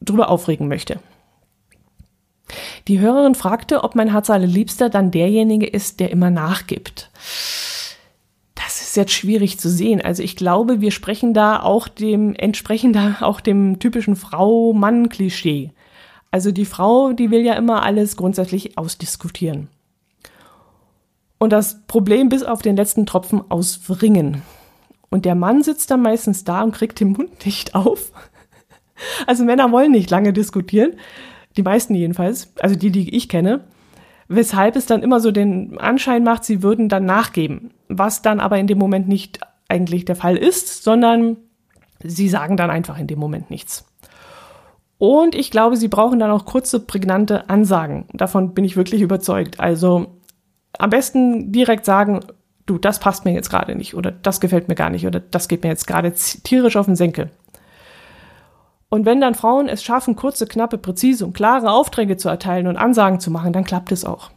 drüber 0.00 0.30
aufregen 0.30 0.68
möchte. 0.68 0.98
Die 2.88 3.00
Hörerin 3.00 3.34
fragte, 3.34 3.84
ob 3.84 3.96
mein 3.96 4.12
Herz 4.12 4.30
allerliebster 4.30 4.88
dann 4.88 5.10
derjenige 5.10 5.66
ist, 5.66 6.00
der 6.00 6.10
immer 6.10 6.30
nachgibt 6.30 7.10
jetzt 8.96 9.12
schwierig 9.12 9.58
zu 9.58 9.68
sehen. 9.68 10.00
Also 10.00 10.22
ich 10.22 10.36
glaube, 10.36 10.80
wir 10.80 10.90
sprechen 10.90 11.34
da 11.34 11.60
auch 11.60 11.88
dem, 11.88 12.34
entsprechen 12.34 12.96
auch 13.20 13.40
dem 13.40 13.78
typischen 13.78 14.16
Frau-Mann-Klischee. 14.16 15.72
Also 16.30 16.52
die 16.52 16.66
Frau, 16.66 17.12
die 17.12 17.30
will 17.30 17.42
ja 17.42 17.54
immer 17.54 17.82
alles 17.82 18.16
grundsätzlich 18.16 18.76
ausdiskutieren. 18.76 19.68
Und 21.38 21.52
das 21.52 21.86
Problem 21.86 22.28
bis 22.28 22.42
auf 22.42 22.62
den 22.62 22.76
letzten 22.76 23.06
Tropfen 23.06 23.42
auswringen. 23.50 24.42
Und 25.10 25.24
der 25.24 25.34
Mann 25.34 25.62
sitzt 25.62 25.90
dann 25.90 26.02
meistens 26.02 26.44
da 26.44 26.62
und 26.62 26.72
kriegt 26.72 27.00
den 27.00 27.12
Mund 27.12 27.44
nicht 27.44 27.74
auf. 27.74 28.12
Also 29.26 29.44
Männer 29.44 29.70
wollen 29.72 29.92
nicht 29.92 30.08
lange 30.08 30.32
diskutieren. 30.32 30.94
Die 31.58 31.62
meisten 31.62 31.94
jedenfalls. 31.94 32.54
Also 32.60 32.76
die, 32.76 32.90
die 32.90 33.14
ich 33.14 33.28
kenne 33.28 33.62
weshalb 34.28 34.76
es 34.76 34.86
dann 34.86 35.02
immer 35.02 35.20
so 35.20 35.30
den 35.30 35.78
Anschein 35.78 36.24
macht, 36.24 36.44
sie 36.44 36.62
würden 36.62 36.88
dann 36.88 37.04
nachgeben, 37.04 37.70
was 37.88 38.22
dann 38.22 38.40
aber 38.40 38.58
in 38.58 38.66
dem 38.66 38.78
Moment 38.78 39.08
nicht 39.08 39.40
eigentlich 39.68 40.04
der 40.04 40.16
Fall 40.16 40.36
ist, 40.36 40.82
sondern 40.82 41.36
sie 42.02 42.28
sagen 42.28 42.56
dann 42.56 42.70
einfach 42.70 42.98
in 42.98 43.06
dem 43.06 43.18
Moment 43.18 43.50
nichts. 43.50 43.84
Und 44.98 45.34
ich 45.34 45.50
glaube, 45.50 45.76
sie 45.76 45.88
brauchen 45.88 46.18
dann 46.18 46.30
auch 46.30 46.46
kurze, 46.46 46.80
prägnante 46.80 47.50
Ansagen. 47.50 48.06
Davon 48.12 48.54
bin 48.54 48.64
ich 48.64 48.76
wirklich 48.76 49.02
überzeugt. 49.02 49.60
Also 49.60 50.06
am 50.78 50.90
besten 50.90 51.52
direkt 51.52 51.84
sagen, 51.84 52.20
du, 52.64 52.78
das 52.78 52.98
passt 52.98 53.24
mir 53.24 53.32
jetzt 53.32 53.50
gerade 53.50 53.76
nicht 53.76 53.94
oder 53.94 54.10
das 54.10 54.40
gefällt 54.40 54.68
mir 54.68 54.74
gar 54.74 54.90
nicht 54.90 55.06
oder 55.06 55.20
das 55.20 55.48
geht 55.48 55.62
mir 55.62 55.68
jetzt 55.68 55.86
gerade 55.86 56.12
tierisch 56.12 56.76
auf 56.76 56.86
den 56.86 56.96
Senkel. 56.96 57.30
Und 58.88 59.04
wenn 59.04 59.20
dann 59.20 59.34
Frauen 59.34 59.68
es 59.68 59.82
schaffen, 59.82 60.16
kurze, 60.16 60.46
knappe, 60.46 60.78
präzise 60.78 61.24
und 61.24 61.32
klare 61.32 61.72
Aufträge 61.72 62.16
zu 62.16 62.28
erteilen 62.28 62.66
und 62.66 62.76
Ansagen 62.76 63.20
zu 63.20 63.30
machen, 63.30 63.52
dann 63.52 63.64
klappt 63.64 63.92
es 63.92 64.04
auch. 64.04 64.30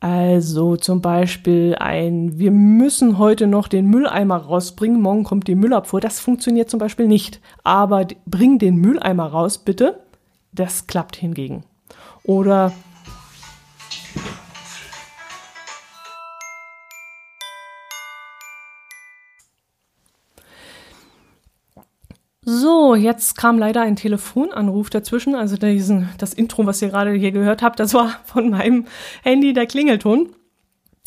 Also 0.00 0.76
zum 0.76 1.00
Beispiel 1.00 1.76
ein, 1.80 2.38
wir 2.38 2.50
müssen 2.50 3.16
heute 3.16 3.46
noch 3.46 3.68
den 3.68 3.86
Mülleimer 3.86 4.36
rausbringen, 4.36 5.00
morgen 5.00 5.24
kommt 5.24 5.48
die 5.48 5.54
Müllabfuhr. 5.54 6.00
Das 6.00 6.20
funktioniert 6.20 6.68
zum 6.68 6.78
Beispiel 6.78 7.08
nicht. 7.08 7.40
Aber 7.62 8.06
bring 8.26 8.58
den 8.58 8.76
Mülleimer 8.76 9.26
raus, 9.26 9.58
bitte. 9.58 10.00
Das 10.52 10.86
klappt 10.86 11.16
hingegen. 11.16 11.64
Oder 12.22 12.72
So, 22.46 22.94
jetzt 22.94 23.38
kam 23.38 23.58
leider 23.58 23.80
ein 23.80 23.96
Telefonanruf 23.96 24.90
dazwischen. 24.90 25.34
Also 25.34 25.56
diesen, 25.56 26.10
das 26.18 26.34
Intro, 26.34 26.66
was 26.66 26.82
ihr 26.82 26.88
gerade 26.88 27.12
hier 27.12 27.32
gehört 27.32 27.62
habt, 27.62 27.80
das 27.80 27.94
war 27.94 28.20
von 28.24 28.50
meinem 28.50 28.86
Handy 29.22 29.52
der 29.52 29.66
Klingelton. 29.66 30.28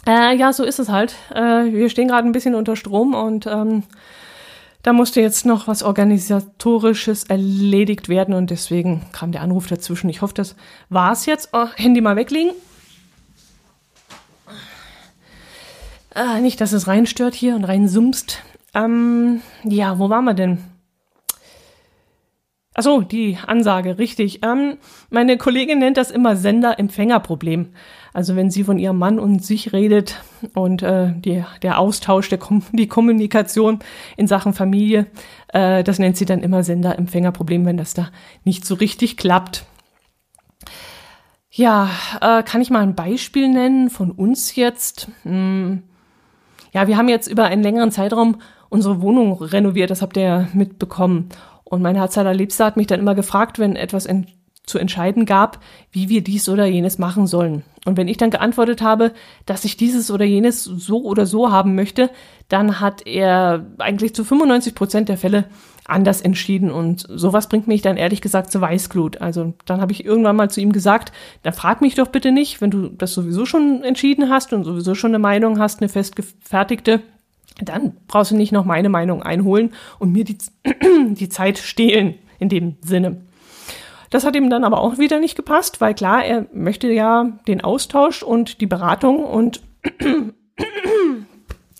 Äh, 0.07 0.35
ja, 0.35 0.53
so 0.53 0.63
ist 0.63 0.79
es 0.79 0.89
halt. 0.89 1.15
Äh, 1.33 1.71
wir 1.71 1.89
stehen 1.89 2.07
gerade 2.07 2.27
ein 2.27 2.31
bisschen 2.31 2.55
unter 2.55 2.75
Strom 2.75 3.13
und 3.13 3.45
ähm, 3.45 3.83
da 4.81 4.93
musste 4.93 5.21
jetzt 5.21 5.45
noch 5.45 5.67
was 5.67 5.83
Organisatorisches 5.83 7.25
erledigt 7.25 8.07
werden 8.07 8.33
und 8.33 8.49
deswegen 8.49 9.01
kam 9.11 9.31
der 9.31 9.41
Anruf 9.41 9.67
dazwischen. 9.67 10.09
Ich 10.09 10.21
hoffe, 10.21 10.33
das 10.33 10.55
war's 10.89 11.25
jetzt. 11.25 11.49
Oh, 11.51 11.67
Handy 11.75 11.99
mal 11.99 12.15
weglegen. 12.15 12.53
Äh, 16.15 16.39
nicht, 16.41 16.61
dass 16.61 16.71
es 16.71 16.87
reinstört 16.87 17.35
hier 17.35 17.55
und 17.55 17.65
reinsumst. 17.65 18.41
Ähm, 18.73 19.41
ja, 19.63 19.99
wo 19.99 20.09
waren 20.09 20.25
wir 20.25 20.33
denn? 20.33 20.59
Achso, 22.77 23.01
die 23.01 23.39
Ansage, 23.47 23.97
richtig. 23.97 24.45
Ähm, 24.45 24.77
meine 25.09 25.37
Kollegin 25.37 25.79
nennt 25.79 25.97
das 25.97 26.11
immer 26.11 26.35
Sender-Empfänger-Problem. 26.35 27.69
Also 28.13 28.35
wenn 28.35 28.51
sie 28.51 28.63
von 28.63 28.77
ihrem 28.77 28.99
Mann 28.99 29.17
und 29.17 29.43
sich 29.43 29.73
redet 29.73 30.21
und 30.53 30.83
äh, 30.83 31.11
die, 31.17 31.43
der 31.63 31.79
Austausch, 31.79 32.29
der 32.29 32.37
Kom 32.37 32.61
die 32.73 32.87
Kommunikation 32.87 33.79
in 34.15 34.27
Sachen 34.27 34.53
Familie, 34.53 35.07
äh, 35.47 35.83
das 35.83 35.97
nennt 35.97 36.17
sie 36.17 36.25
dann 36.25 36.43
immer 36.43 36.63
Sender-Empfänger-Problem, 36.63 37.65
wenn 37.65 37.77
das 37.77 37.95
da 37.95 38.09
nicht 38.43 38.63
so 38.63 38.75
richtig 38.75 39.17
klappt. 39.17 39.65
Ja, 41.49 41.89
äh, 42.21 42.43
kann 42.43 42.61
ich 42.61 42.69
mal 42.69 42.83
ein 42.83 42.93
Beispiel 42.93 43.49
nennen 43.49 43.89
von 43.89 44.11
uns 44.11 44.55
jetzt? 44.55 45.09
Hm. 45.23 45.81
Ja, 46.73 46.87
wir 46.87 46.95
haben 46.95 47.09
jetzt 47.09 47.27
über 47.27 47.45
einen 47.45 47.63
längeren 47.63 47.89
Zeitraum 47.89 48.39
unsere 48.69 49.01
Wohnung 49.01 49.33
renoviert, 49.41 49.89
das 49.89 50.03
habt 50.03 50.15
ihr 50.15 50.23
ja 50.23 50.47
mitbekommen. 50.53 51.29
Und 51.69 51.81
mein 51.81 51.95
Herz 51.95 52.17
allerliebster 52.17 52.65
hat 52.65 52.77
mich 52.77 52.87
dann 52.87 52.99
immer 52.99 53.15
gefragt, 53.15 53.59
wenn 53.59 53.75
etwas 53.75 54.07
zu 54.65 54.77
entscheiden 54.77 55.25
gab, 55.25 55.59
wie 55.91 56.09
wir 56.09 56.21
dies 56.21 56.49
oder 56.49 56.65
jenes 56.65 56.97
machen 56.97 57.25
sollen. 57.25 57.63
Und 57.85 57.95
wenn 57.95 58.09
ich 58.09 58.17
dann 58.17 58.31
geantwortet 58.31 58.81
habe, 58.81 59.13
dass 59.45 59.63
ich 59.63 59.77
dieses 59.77 60.11
oder 60.11 60.25
jenes 60.25 60.65
so 60.65 61.03
oder 61.03 61.25
so 61.25 61.51
haben 61.51 61.73
möchte, 61.73 62.09
dann 62.49 62.81
hat 62.81 63.07
er 63.07 63.65
eigentlich 63.79 64.13
zu 64.13 64.25
95 64.25 64.75
Prozent 64.75 65.09
der 65.09 65.17
Fälle 65.17 65.45
anders 65.85 66.19
entschieden. 66.21 66.69
Und 66.69 67.05
sowas 67.09 67.47
bringt 67.47 67.67
mich 67.67 67.81
dann 67.81 67.95
ehrlich 67.95 68.19
gesagt 68.19 68.51
zu 68.51 68.59
Weißglut. 68.59 69.21
Also 69.21 69.53
dann 69.65 69.79
habe 69.79 69.93
ich 69.93 70.03
irgendwann 70.03 70.35
mal 70.35 70.49
zu 70.49 70.59
ihm 70.59 70.73
gesagt, 70.73 71.13
dann 71.43 71.53
frag 71.53 71.81
mich 71.81 71.95
doch 71.95 72.09
bitte 72.09 72.33
nicht, 72.33 72.59
wenn 72.59 72.71
du 72.71 72.89
das 72.89 73.13
sowieso 73.13 73.45
schon 73.45 73.83
entschieden 73.83 74.29
hast 74.29 74.51
und 74.51 74.65
sowieso 74.65 74.95
schon 74.95 75.11
eine 75.11 75.19
Meinung 75.19 75.59
hast, 75.59 75.79
eine 75.79 75.87
festgefertigte, 75.87 77.01
dann 77.61 77.97
brauchst 78.07 78.31
du 78.31 78.35
nicht 78.35 78.51
noch 78.51 78.65
meine 78.65 78.89
Meinung 78.89 79.23
einholen 79.23 79.73
und 79.99 80.11
mir 80.11 80.23
die, 80.23 80.37
die 81.09 81.29
Zeit 81.29 81.57
stehlen 81.57 82.15
in 82.39 82.49
dem 82.49 82.75
Sinne. 82.81 83.21
Das 84.09 84.25
hat 84.25 84.35
ihm 84.35 84.49
dann 84.49 84.63
aber 84.63 84.81
auch 84.81 84.97
wieder 84.97 85.19
nicht 85.19 85.35
gepasst, 85.35 85.81
weil 85.81 85.93
klar, 85.93 86.23
er 86.23 86.45
möchte 86.53 86.87
ja 86.87 87.31
den 87.47 87.61
Austausch 87.61 88.23
und 88.23 88.61
die 88.61 88.67
Beratung 88.67 89.25
und 89.25 89.61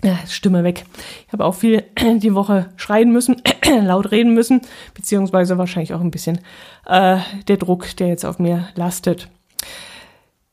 ja, 0.03 0.17
Stimme 0.27 0.63
weg. 0.63 0.85
Ich 1.25 1.33
habe 1.33 1.45
auch 1.45 1.55
viel 1.55 1.83
die 2.17 2.33
Woche 2.33 2.69
schreien 2.75 3.11
müssen, 3.11 3.41
laut 3.81 4.11
reden 4.11 4.33
müssen, 4.33 4.61
beziehungsweise 4.93 5.57
wahrscheinlich 5.57 5.93
auch 5.93 6.01
ein 6.01 6.11
bisschen 6.11 6.39
äh, 6.85 7.19
der 7.47 7.57
Druck, 7.57 7.95
der 7.97 8.07
jetzt 8.07 8.25
auf 8.25 8.39
mir 8.39 8.67
lastet. 8.75 9.29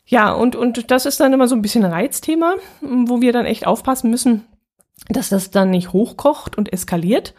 Ja, 0.06 0.32
und, 0.32 0.54
und 0.54 0.90
das 0.90 1.06
ist 1.06 1.18
dann 1.18 1.32
immer 1.32 1.48
so 1.48 1.56
ein 1.56 1.62
bisschen 1.62 1.84
Reizthema, 1.84 2.56
wo 2.82 3.20
wir 3.20 3.32
dann 3.32 3.46
echt 3.46 3.66
aufpassen 3.66 4.10
müssen, 4.10 4.44
dass 5.08 5.28
das 5.28 5.50
dann 5.50 5.70
nicht 5.70 5.92
hochkocht 5.92 6.56
und 6.56 6.72
eskaliert 6.72 7.34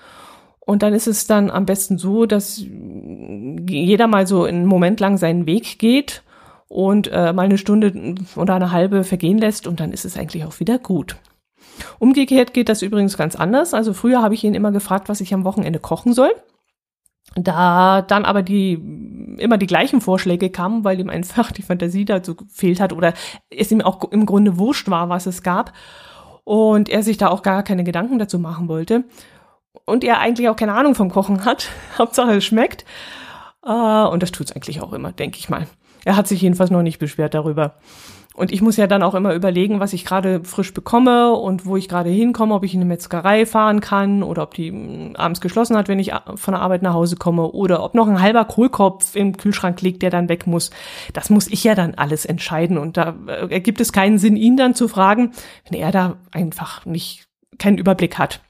und 0.65 0.81
dann 0.81 0.93
ist 0.93 1.07
es 1.07 1.27
dann 1.27 1.51
am 1.51 1.65
besten 1.65 1.97
so, 1.97 2.25
dass 2.25 2.57
jeder 2.57 4.07
mal 4.07 4.25
so 4.25 4.43
einen 4.43 4.65
Moment 4.65 4.99
lang 4.99 5.17
seinen 5.17 5.45
Weg 5.45 5.77
geht 5.77 6.23
und 6.67 7.07
äh, 7.11 7.33
mal 7.33 7.43
eine 7.43 7.59
Stunde 7.59 8.15
oder 8.35 8.55
eine 8.55 8.71
halbe 8.71 9.03
vergehen 9.03 9.37
lässt 9.37 9.67
und 9.67 9.79
dann 9.79 9.91
ist 9.91 10.05
es 10.05 10.17
eigentlich 10.17 10.43
auch 10.43 10.59
wieder 10.59 10.79
gut. 10.79 11.17
Umgekehrt 11.99 12.53
geht 12.53 12.67
das 12.67 12.81
übrigens 12.81 13.15
ganz 13.15 13.35
anders. 13.35 13.73
Also 13.75 13.93
früher 13.93 14.23
habe 14.23 14.33
ich 14.33 14.43
ihn 14.43 14.55
immer 14.55 14.71
gefragt, 14.71 15.07
was 15.07 15.21
ich 15.21 15.33
am 15.33 15.43
Wochenende 15.43 15.79
kochen 15.79 16.13
soll. 16.13 16.31
Da 17.35 18.01
dann 18.01 18.25
aber 18.25 18.41
die 18.41 18.73
immer 19.37 19.57
die 19.57 19.67
gleichen 19.67 20.01
Vorschläge 20.01 20.49
kamen, 20.49 20.83
weil 20.83 20.99
ihm 20.99 21.09
einfach 21.09 21.51
die 21.51 21.63
Fantasie 21.63 22.05
dazu 22.05 22.35
gefehlt 22.35 22.79
hat 22.79 22.93
oder 22.93 23.13
es 23.49 23.71
ihm 23.71 23.81
auch 23.81 24.11
im 24.11 24.25
Grunde 24.25 24.57
wurscht 24.57 24.89
war, 24.89 25.09
was 25.09 25.25
es 25.27 25.43
gab 25.43 25.73
und 26.45 26.87
er 26.87 27.03
sich 27.03 27.17
da 27.17 27.27
auch 27.27 27.41
gar 27.41 27.63
keine 27.63 27.83
Gedanken 27.83 28.17
dazu 28.17 28.39
machen 28.39 28.69
wollte, 28.69 29.03
und 29.83 30.03
er 30.03 30.19
eigentlich 30.19 30.49
auch 30.49 30.55
keine 30.55 30.73
Ahnung 30.73 30.95
vom 30.95 31.11
Kochen 31.11 31.45
hat. 31.45 31.69
Hauptsache 31.97 32.35
es 32.35 32.45
schmeckt. 32.45 32.85
Uh, 33.65 34.07
und 34.11 34.21
das 34.21 34.31
tut's 34.31 34.51
eigentlich 34.51 34.81
auch 34.81 34.93
immer, 34.93 35.11
denke 35.11 35.37
ich 35.39 35.49
mal. 35.49 35.67
Er 36.05 36.15
hat 36.15 36.27
sich 36.27 36.41
jedenfalls 36.41 36.69
noch 36.69 36.83
nicht 36.83 36.99
beschwert 36.99 37.33
darüber. 37.33 37.75
Und 38.35 38.51
ich 38.51 38.61
muss 38.61 38.75
ja 38.75 38.85
dann 38.85 39.01
auch 39.01 39.15
immer 39.15 39.33
überlegen, 39.33 39.79
was 39.79 39.93
ich 39.93 40.03
gerade 40.03 40.43
frisch 40.43 40.73
bekomme 40.73 41.31
und 41.31 41.65
wo 41.65 41.77
ich 41.77 41.87
gerade 41.87 42.09
hinkomme, 42.09 42.53
ob 42.53 42.65
ich 42.65 42.73
in 42.73 42.81
eine 42.81 42.89
Metzgerei 42.89 43.45
fahren 43.45 43.79
kann 43.79 44.23
oder 44.23 44.43
ob 44.43 44.53
die 44.53 44.71
mm, 44.71 45.15
abends 45.15 45.39
geschlossen 45.39 45.77
hat, 45.77 45.87
wenn 45.87 45.99
ich 45.99 46.11
von 46.35 46.53
der 46.53 46.61
Arbeit 46.61 46.81
nach 46.81 46.93
Hause 46.93 47.15
komme 47.15 47.51
oder 47.51 47.81
ob 47.81 47.95
noch 47.95 48.09
ein 48.09 48.21
halber 48.21 48.43
Kohlkopf 48.43 49.15
im 49.15 49.37
Kühlschrank 49.37 49.81
liegt, 49.81 50.01
der 50.01 50.09
dann 50.09 50.27
weg 50.27 50.47
muss. 50.47 50.69
Das 51.13 51.29
muss 51.29 51.47
ich 51.47 51.63
ja 51.63 51.75
dann 51.75 51.95
alles 51.95 52.25
entscheiden 52.25 52.77
und 52.77 52.97
da 52.97 53.15
äh, 53.27 53.47
ergibt 53.53 53.79
es 53.79 53.93
keinen 53.93 54.17
Sinn, 54.17 54.35
ihn 54.35 54.57
dann 54.57 54.75
zu 54.75 54.89
fragen, 54.89 55.31
wenn 55.69 55.79
er 55.79 55.93
da 55.93 56.17
einfach 56.31 56.85
nicht 56.85 57.27
keinen 57.57 57.77
Überblick 57.77 58.17
hat. 58.17 58.41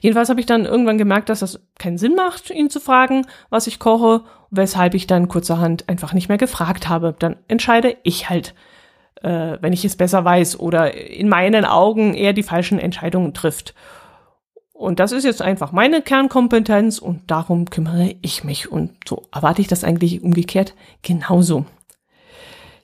Jedenfalls 0.00 0.28
habe 0.28 0.40
ich 0.40 0.46
dann 0.46 0.64
irgendwann 0.64 0.98
gemerkt, 0.98 1.28
dass 1.28 1.40
das 1.40 1.60
keinen 1.78 1.98
Sinn 1.98 2.14
macht, 2.14 2.50
ihn 2.50 2.70
zu 2.70 2.80
fragen, 2.80 3.26
was 3.50 3.66
ich 3.66 3.78
koche, 3.78 4.24
weshalb 4.50 4.94
ich 4.94 5.06
dann 5.06 5.28
kurzerhand 5.28 5.88
einfach 5.88 6.12
nicht 6.12 6.28
mehr 6.28 6.38
gefragt 6.38 6.88
habe. 6.88 7.14
Dann 7.18 7.36
entscheide 7.48 7.96
ich 8.02 8.30
halt, 8.30 8.54
äh, 9.22 9.58
wenn 9.60 9.72
ich 9.72 9.84
es 9.84 9.96
besser 9.96 10.24
weiß 10.24 10.58
oder 10.58 10.94
in 10.94 11.28
meinen 11.28 11.64
Augen 11.64 12.14
eher 12.14 12.32
die 12.32 12.42
falschen 12.42 12.78
Entscheidungen 12.78 13.34
trifft. 13.34 13.74
Und 14.72 15.00
das 15.00 15.10
ist 15.10 15.24
jetzt 15.24 15.42
einfach 15.42 15.72
meine 15.72 16.02
Kernkompetenz 16.02 17.00
und 17.00 17.28
darum 17.28 17.68
kümmere 17.68 18.14
ich 18.22 18.44
mich. 18.44 18.70
Und 18.70 18.92
so 19.08 19.24
erwarte 19.34 19.60
ich 19.60 19.66
das 19.66 19.82
eigentlich 19.82 20.22
umgekehrt 20.22 20.74
genauso. 21.02 21.66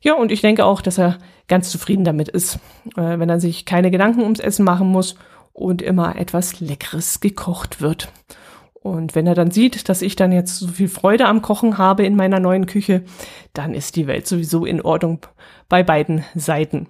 Ja, 0.01 0.15
und 0.15 0.33
ich 0.33 0.41
denke 0.41 0.65
auch, 0.65 0.83
dass 0.83 0.99
er 0.99 1.19
ganz 1.47 1.71
zufrieden 1.71 2.05
damit 2.05 2.29
ist, 2.29 2.57
äh, 2.97 3.19
wenn 3.19 3.31
er 3.31 3.41
sich 3.41 3.65
keine 3.65 3.91
Gedanken 3.91 4.23
ums 4.23 4.41
Essen 4.41 4.65
machen 4.65 4.89
muss 4.89 5.17
und 5.55 5.81
immer 5.81 6.17
etwas 6.17 6.61
Leckeres 6.61 7.21
gekocht 7.21 7.81
wird. 7.81 8.13
Und 8.75 9.15
wenn 9.15 9.27
er 9.27 9.35
dann 9.35 9.51
sieht, 9.51 9.89
dass 9.89 10.03
ich 10.03 10.15
dann 10.15 10.31
jetzt 10.31 10.59
so 10.59 10.67
viel 10.67 10.89
Freude 10.89 11.25
am 11.25 11.41
Kochen 11.41 11.79
habe 11.79 12.05
in 12.05 12.17
meiner 12.17 12.39
neuen 12.39 12.67
Küche, 12.67 13.03
dann 13.55 13.73
ist 13.73 13.97
die 13.97 14.07
Welt 14.07 14.27
sowieso 14.27 14.67
in 14.67 14.83
Ordnung 14.83 15.21
bei 15.71 15.83
beiden 15.83 16.23
Seiten. 16.35 16.89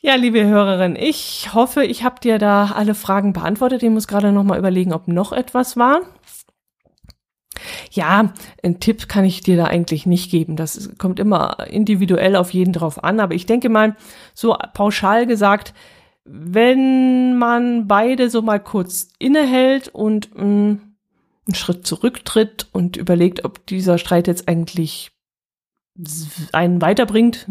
Ja, 0.00 0.14
liebe 0.14 0.46
Hörerin, 0.46 0.96
ich 0.96 1.52
hoffe, 1.52 1.84
ich 1.84 2.04
habe 2.04 2.20
dir 2.20 2.38
da 2.38 2.72
alle 2.74 2.94
Fragen 2.94 3.32
beantwortet. 3.32 3.82
Ich 3.82 3.90
muss 3.90 4.08
gerade 4.08 4.32
noch 4.32 4.44
mal 4.44 4.58
überlegen, 4.58 4.94
ob 4.94 5.08
noch 5.08 5.32
etwas 5.32 5.76
war. 5.76 6.00
Ja, 7.90 8.32
einen 8.62 8.78
Tipp 8.80 9.08
kann 9.08 9.24
ich 9.24 9.42
dir 9.42 9.56
da 9.56 9.64
eigentlich 9.64 10.06
nicht 10.06 10.30
geben. 10.30 10.54
Das 10.54 10.96
kommt 10.98 11.18
immer 11.18 11.66
individuell 11.68 12.36
auf 12.36 12.54
jeden 12.54 12.72
drauf 12.72 13.02
an. 13.02 13.18
Aber 13.18 13.34
ich 13.34 13.46
denke 13.46 13.68
mal, 13.68 13.96
so 14.34 14.56
pauschal 14.72 15.26
gesagt, 15.26 15.74
wenn 16.30 17.36
man 17.38 17.88
beide 17.88 18.30
so 18.30 18.42
mal 18.42 18.60
kurz 18.60 19.10
innehält 19.18 19.88
und 19.88 20.34
mh, 20.34 20.44
mm, 20.44 20.80
einen 21.46 21.54
Schritt 21.54 21.86
zurücktritt 21.86 22.68
und 22.72 22.96
überlegt, 22.96 23.44
ob 23.44 23.66
dieser 23.66 23.96
Streit 23.98 24.26
jetzt 24.26 24.48
eigentlich 24.48 25.10
einen 26.52 26.80
weiterbringt, 26.80 27.46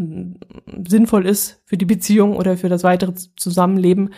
sinnvoll 0.87 1.25
ist 1.25 1.61
für 1.65 1.77
die 1.77 1.85
Beziehung 1.85 2.35
oder 2.35 2.57
für 2.57 2.69
das 2.69 2.83
weitere 2.83 3.13
Zusammenleben, 3.35 4.13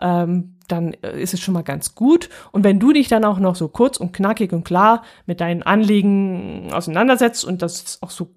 ähm, 0.00 0.56
dann 0.68 0.94
äh, 1.02 1.20
ist 1.20 1.34
es 1.34 1.40
schon 1.40 1.54
mal 1.54 1.62
ganz 1.62 1.94
gut. 1.94 2.30
Und 2.52 2.64
wenn 2.64 2.78
du 2.78 2.92
dich 2.92 3.08
dann 3.08 3.24
auch 3.24 3.38
noch 3.38 3.56
so 3.56 3.68
kurz 3.68 3.98
und 3.98 4.12
knackig 4.12 4.52
und 4.52 4.64
klar 4.64 5.02
mit 5.26 5.40
deinen 5.40 5.62
Anliegen 5.62 6.72
auseinandersetzt 6.72 7.44
und 7.44 7.60
das 7.60 7.98
auch 8.00 8.10
so 8.10 8.34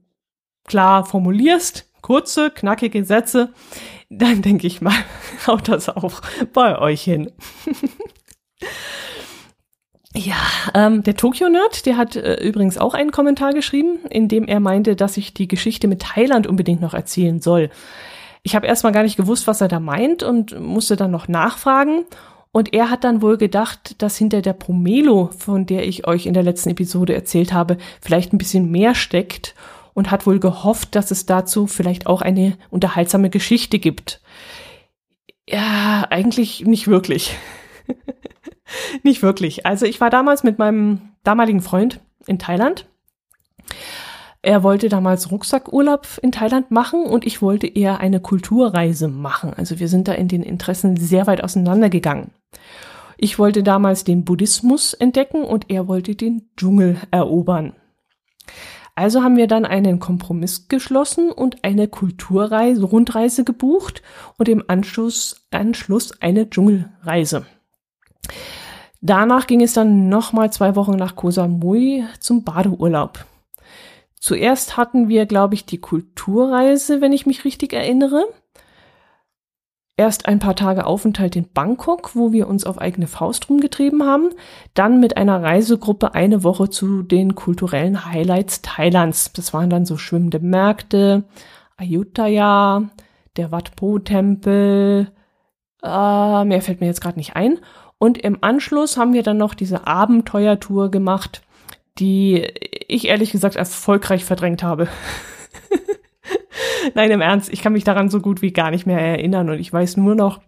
klar 0.65 1.05
formulierst, 1.05 1.89
kurze, 2.01 2.51
knackige 2.51 3.05
Sätze, 3.05 3.53
dann 4.17 4.41
denke 4.41 4.67
ich 4.67 4.81
mal, 4.81 4.95
haut 5.47 5.67
das 5.67 5.89
auch 5.89 6.21
bei 6.53 6.79
euch 6.79 7.01
hin. 7.01 7.31
ja, 10.15 10.35
ähm, 10.73 11.03
der 11.03 11.15
Tokyo 11.15 11.49
Nerd, 11.49 11.85
der 11.85 11.97
hat 11.97 12.15
äh, 12.15 12.35
übrigens 12.35 12.77
auch 12.77 12.93
einen 12.93 13.11
Kommentar 13.11 13.53
geschrieben, 13.53 13.99
in 14.09 14.27
dem 14.27 14.45
er 14.45 14.59
meinte, 14.59 14.95
dass 14.95 15.17
ich 15.17 15.33
die 15.33 15.47
Geschichte 15.47 15.87
mit 15.87 16.01
Thailand 16.01 16.47
unbedingt 16.47 16.81
noch 16.81 16.93
erzählen 16.93 17.41
soll. 17.41 17.69
Ich 18.43 18.55
habe 18.55 18.67
erstmal 18.67 18.93
gar 18.93 19.03
nicht 19.03 19.17
gewusst, 19.17 19.47
was 19.47 19.61
er 19.61 19.69
da 19.69 19.79
meint 19.79 20.21
und 20.21 20.59
musste 20.59 20.95
dann 20.95 21.11
noch 21.11 21.27
nachfragen. 21.27 22.05
Und 22.51 22.71
er 22.71 22.91
hat 22.91 23.03
dann 23.03 23.23
wohl 23.23 23.37
gedacht, 23.37 24.01
dass 24.01 24.17
hinter 24.17 24.41
der 24.41 24.53
Promelo, 24.53 25.31
von 25.35 25.65
der 25.65 25.87
ich 25.87 26.05
euch 26.05 26.27
in 26.27 26.35
der 26.35 26.43
letzten 26.43 26.69
Episode 26.69 27.15
erzählt 27.15 27.51
habe, 27.51 27.77
vielleicht 27.99 28.31
ein 28.31 28.37
bisschen 28.37 28.69
mehr 28.69 28.93
steckt 28.93 29.55
und 29.93 30.11
hat 30.11 30.25
wohl 30.25 30.39
gehofft, 30.39 30.95
dass 30.95 31.11
es 31.11 31.25
dazu 31.25 31.67
vielleicht 31.67 32.07
auch 32.07 32.21
eine 32.21 32.57
unterhaltsame 32.69 33.29
Geschichte 33.29 33.79
gibt. 33.79 34.21
Ja, 35.47 36.07
eigentlich 36.09 36.65
nicht 36.65 36.87
wirklich. 36.87 37.35
nicht 39.03 39.21
wirklich. 39.21 39.65
Also 39.65 39.85
ich 39.85 39.99
war 40.01 40.09
damals 40.09 40.43
mit 40.43 40.57
meinem 40.57 41.13
damaligen 41.23 41.61
Freund 41.61 41.99
in 42.25 42.39
Thailand. 42.39 42.87
Er 44.41 44.61
wollte 44.61 44.89
damals 44.89 45.31
Rucksackurlaub 45.31 46.05
in 46.21 46.33
Thailand 46.33 46.69
machen 46.69 47.05
und 47.05 47.25
ich 47.25 47.41
wollte 47.41 47.65
eher 47.65 48.01
eine 48.01 48.19
Kulturreise 48.19 49.07
machen. 49.07 49.53
Also 49.53 49.79
wir 49.79 49.87
sind 49.87 50.09
da 50.09 50.13
in 50.13 50.27
den 50.27 50.43
Interessen 50.43 50.97
sehr 50.97 51.27
weit 51.27 51.41
auseinandergegangen. 51.41 52.31
Ich 53.17 53.39
wollte 53.39 53.63
damals 53.63 54.03
den 54.03 54.25
Buddhismus 54.25 54.93
entdecken 54.93 55.43
und 55.43 55.69
er 55.69 55.87
wollte 55.87 56.15
den 56.15 56.49
Dschungel 56.57 56.97
erobern. 57.09 57.73
Also 58.95 59.23
haben 59.23 59.37
wir 59.37 59.47
dann 59.47 59.65
einen 59.65 59.99
Kompromiss 59.99 60.67
geschlossen 60.67 61.31
und 61.31 61.63
eine 61.63 61.87
Kulturreise, 61.87 62.83
Rundreise 62.83 63.43
gebucht 63.43 64.03
und 64.37 64.47
im 64.47 64.63
Anschluss, 64.67 65.47
Anschluss 65.49 66.21
eine 66.21 66.49
Dschungelreise. 66.49 67.45
Danach 69.01 69.47
ging 69.47 69.61
es 69.61 69.73
dann 69.73 70.09
nochmal 70.09 70.53
zwei 70.53 70.75
Wochen 70.75 70.95
nach 70.95 71.15
Koh 71.15 71.31
Samui 71.31 72.05
zum 72.19 72.43
Badeurlaub. 72.43 73.25
Zuerst 74.19 74.77
hatten 74.77 75.09
wir, 75.09 75.25
glaube 75.25 75.55
ich, 75.55 75.65
die 75.65 75.79
Kulturreise, 75.79 77.01
wenn 77.01 77.11
ich 77.11 77.25
mich 77.25 77.43
richtig 77.43 77.73
erinnere 77.73 78.23
erst 79.97 80.25
ein 80.27 80.39
paar 80.39 80.55
Tage 80.55 80.85
Aufenthalt 80.85 81.35
in 81.35 81.51
Bangkok, 81.53 82.15
wo 82.15 82.31
wir 82.31 82.47
uns 82.47 82.65
auf 82.65 82.79
eigene 82.79 83.07
Faust 83.07 83.49
rumgetrieben 83.49 84.03
haben, 84.03 84.29
dann 84.73 84.99
mit 84.99 85.17
einer 85.17 85.41
Reisegruppe 85.41 86.13
eine 86.13 86.43
Woche 86.43 86.69
zu 86.69 87.03
den 87.03 87.35
kulturellen 87.35 88.05
Highlights 88.05 88.61
Thailands. 88.61 89.33
Das 89.33 89.53
waren 89.53 89.69
dann 89.69 89.85
so 89.85 89.97
schwimmende 89.97 90.39
Märkte, 90.39 91.25
Ayutthaya, 91.77 92.89
der 93.37 93.51
Wat 93.51 93.75
Po 93.75 93.99
Tempel, 93.99 95.11
äh, 95.83 96.45
mehr 96.45 96.61
fällt 96.61 96.81
mir 96.81 96.87
jetzt 96.87 97.01
gerade 97.01 97.19
nicht 97.19 97.35
ein. 97.35 97.59
Und 97.97 98.17
im 98.17 98.39
Anschluss 98.41 98.97
haben 98.97 99.13
wir 99.13 99.23
dann 99.23 99.37
noch 99.37 99.53
diese 99.53 99.87
Abenteuertour 99.87 100.91
gemacht, 100.91 101.41
die 101.99 102.41
ich 102.87 103.07
ehrlich 103.07 103.31
gesagt 103.31 103.55
erfolgreich 103.55 104.25
verdrängt 104.25 104.63
habe. 104.63 104.87
Nein, 106.95 107.11
im 107.11 107.21
Ernst, 107.21 107.51
ich 107.51 107.61
kann 107.61 107.73
mich 107.73 107.83
daran 107.83 108.09
so 108.09 108.19
gut 108.19 108.41
wie 108.41 108.51
gar 108.51 108.71
nicht 108.71 108.85
mehr 108.85 108.99
erinnern 108.99 109.49
und 109.49 109.59
ich 109.59 109.71
weiß 109.71 109.97
nur 109.97 110.15
noch, 110.15 110.41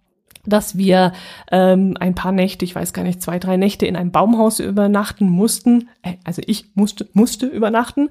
dass 0.45 0.77
wir 0.77 1.13
ähm, 1.51 1.95
ein 1.99 2.15
paar 2.15 2.31
Nächte, 2.31 2.65
ich 2.65 2.75
weiß 2.75 2.93
gar 2.93 3.03
nicht, 3.03 3.21
zwei, 3.21 3.39
drei 3.39 3.57
Nächte 3.57 3.85
in 3.85 3.95
einem 3.95 4.11
Baumhaus 4.11 4.59
übernachten 4.59 5.29
mussten. 5.29 5.89
Äh, 6.03 6.13
also 6.23 6.41
ich 6.45 6.65
musste, 6.75 7.07
musste 7.13 7.47
übernachten. 7.47 8.09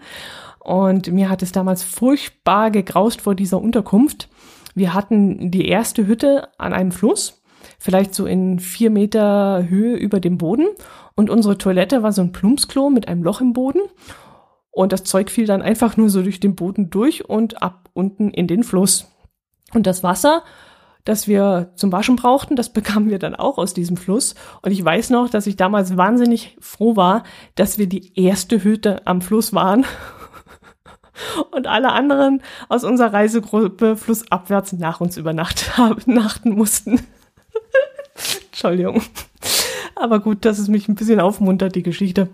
Und 0.58 1.12
mir 1.12 1.28
hat 1.28 1.42
es 1.42 1.52
damals 1.52 1.82
furchtbar 1.82 2.70
gegraust 2.70 3.20
vor 3.20 3.34
dieser 3.34 3.60
Unterkunft. 3.60 4.28
Wir 4.74 4.94
hatten 4.94 5.50
die 5.50 5.68
erste 5.68 6.06
Hütte 6.06 6.48
an 6.58 6.72
einem 6.72 6.90
Fluss, 6.90 7.42
vielleicht 7.78 8.14
so 8.14 8.26
in 8.26 8.58
vier 8.58 8.90
Meter 8.90 9.66
Höhe 9.68 9.96
über 9.96 10.20
dem 10.20 10.38
Boden. 10.38 10.66
Und 11.14 11.30
unsere 11.30 11.58
Toilette 11.58 12.02
war 12.02 12.12
so 12.12 12.22
ein 12.22 12.32
Plumpsklo 12.32 12.90
mit 12.90 13.06
einem 13.06 13.22
Loch 13.22 13.40
im 13.40 13.52
Boden. 13.52 13.80
Und 14.74 14.92
das 14.92 15.04
Zeug 15.04 15.30
fiel 15.30 15.46
dann 15.46 15.62
einfach 15.62 15.96
nur 15.96 16.10
so 16.10 16.22
durch 16.22 16.40
den 16.40 16.56
Boden 16.56 16.90
durch 16.90 17.28
und 17.28 17.62
ab 17.62 17.90
unten 17.92 18.30
in 18.30 18.46
den 18.48 18.64
Fluss. 18.64 19.10
Und 19.72 19.86
das 19.86 20.02
Wasser 20.02 20.42
das 21.04 21.28
wir 21.28 21.70
zum 21.76 21.92
Waschen 21.92 22.16
brauchten. 22.16 22.56
Das 22.56 22.68
bekamen 22.72 23.10
wir 23.10 23.18
dann 23.18 23.34
auch 23.34 23.58
aus 23.58 23.74
diesem 23.74 23.96
Fluss. 23.96 24.34
Und 24.62 24.72
ich 24.72 24.84
weiß 24.84 25.10
noch, 25.10 25.28
dass 25.28 25.46
ich 25.46 25.56
damals 25.56 25.96
wahnsinnig 25.96 26.56
froh 26.60 26.96
war, 26.96 27.22
dass 27.54 27.78
wir 27.78 27.86
die 27.86 28.18
erste 28.20 28.64
Hütte 28.64 29.06
am 29.06 29.20
Fluss 29.20 29.52
waren. 29.52 29.86
Und 31.52 31.68
alle 31.68 31.92
anderen 31.92 32.42
aus 32.68 32.82
unserer 32.82 33.12
Reisegruppe 33.12 33.96
flussabwärts 33.96 34.72
nach 34.72 35.00
uns 35.00 35.16
übernachten 35.18 36.50
mussten. 36.50 37.00
Entschuldigung. 38.46 39.02
Aber 39.94 40.18
gut, 40.18 40.44
dass 40.44 40.58
es 40.58 40.66
mich 40.66 40.88
ein 40.88 40.96
bisschen 40.96 41.20
aufmuntert, 41.20 41.76
die 41.76 41.84
Geschichte. 41.84 42.30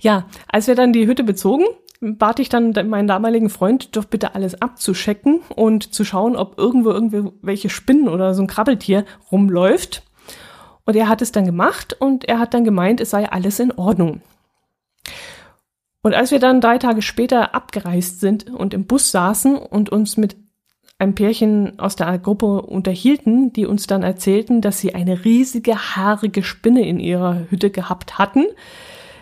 Ja, 0.00 0.26
als 0.48 0.66
wir 0.66 0.74
dann 0.74 0.92
die 0.92 1.06
Hütte 1.06 1.24
bezogen, 1.24 1.64
bat 2.00 2.38
ich 2.38 2.48
dann 2.48 2.72
meinen 2.88 3.08
damaligen 3.08 3.50
Freund, 3.50 3.96
doch 3.96 4.04
bitte 4.04 4.34
alles 4.34 4.60
abzuschecken 4.60 5.40
und 5.54 5.92
zu 5.92 6.04
schauen, 6.04 6.36
ob 6.36 6.58
irgendwo 6.58 6.90
irgendwelche 6.90 7.70
Spinnen 7.70 8.08
oder 8.08 8.34
so 8.34 8.42
ein 8.42 8.46
Krabbeltier 8.46 9.04
rumläuft. 9.32 10.02
Und 10.84 10.96
er 10.96 11.08
hat 11.08 11.20
es 11.20 11.32
dann 11.32 11.44
gemacht 11.44 11.96
und 11.98 12.24
er 12.24 12.38
hat 12.38 12.54
dann 12.54 12.64
gemeint, 12.64 13.00
es 13.00 13.10
sei 13.10 13.30
alles 13.30 13.58
in 13.58 13.72
Ordnung. 13.72 14.22
Und 16.02 16.14
als 16.14 16.30
wir 16.30 16.38
dann 16.38 16.60
drei 16.60 16.78
Tage 16.78 17.02
später 17.02 17.54
abgereist 17.54 18.20
sind 18.20 18.48
und 18.48 18.72
im 18.72 18.86
Bus 18.86 19.10
saßen 19.10 19.56
und 19.56 19.90
uns 19.90 20.16
mit 20.16 20.36
einem 20.98 21.14
Pärchen 21.14 21.78
aus 21.78 21.96
der 21.96 22.18
Gruppe 22.18 22.62
unterhielten, 22.62 23.52
die 23.52 23.66
uns 23.66 23.86
dann 23.86 24.02
erzählten, 24.02 24.60
dass 24.60 24.80
sie 24.80 24.94
eine 24.94 25.24
riesige 25.24 25.76
haarige 25.76 26.42
Spinne 26.42 26.86
in 26.86 26.98
ihrer 26.98 27.50
Hütte 27.50 27.70
gehabt 27.70 28.18
hatten, 28.18 28.46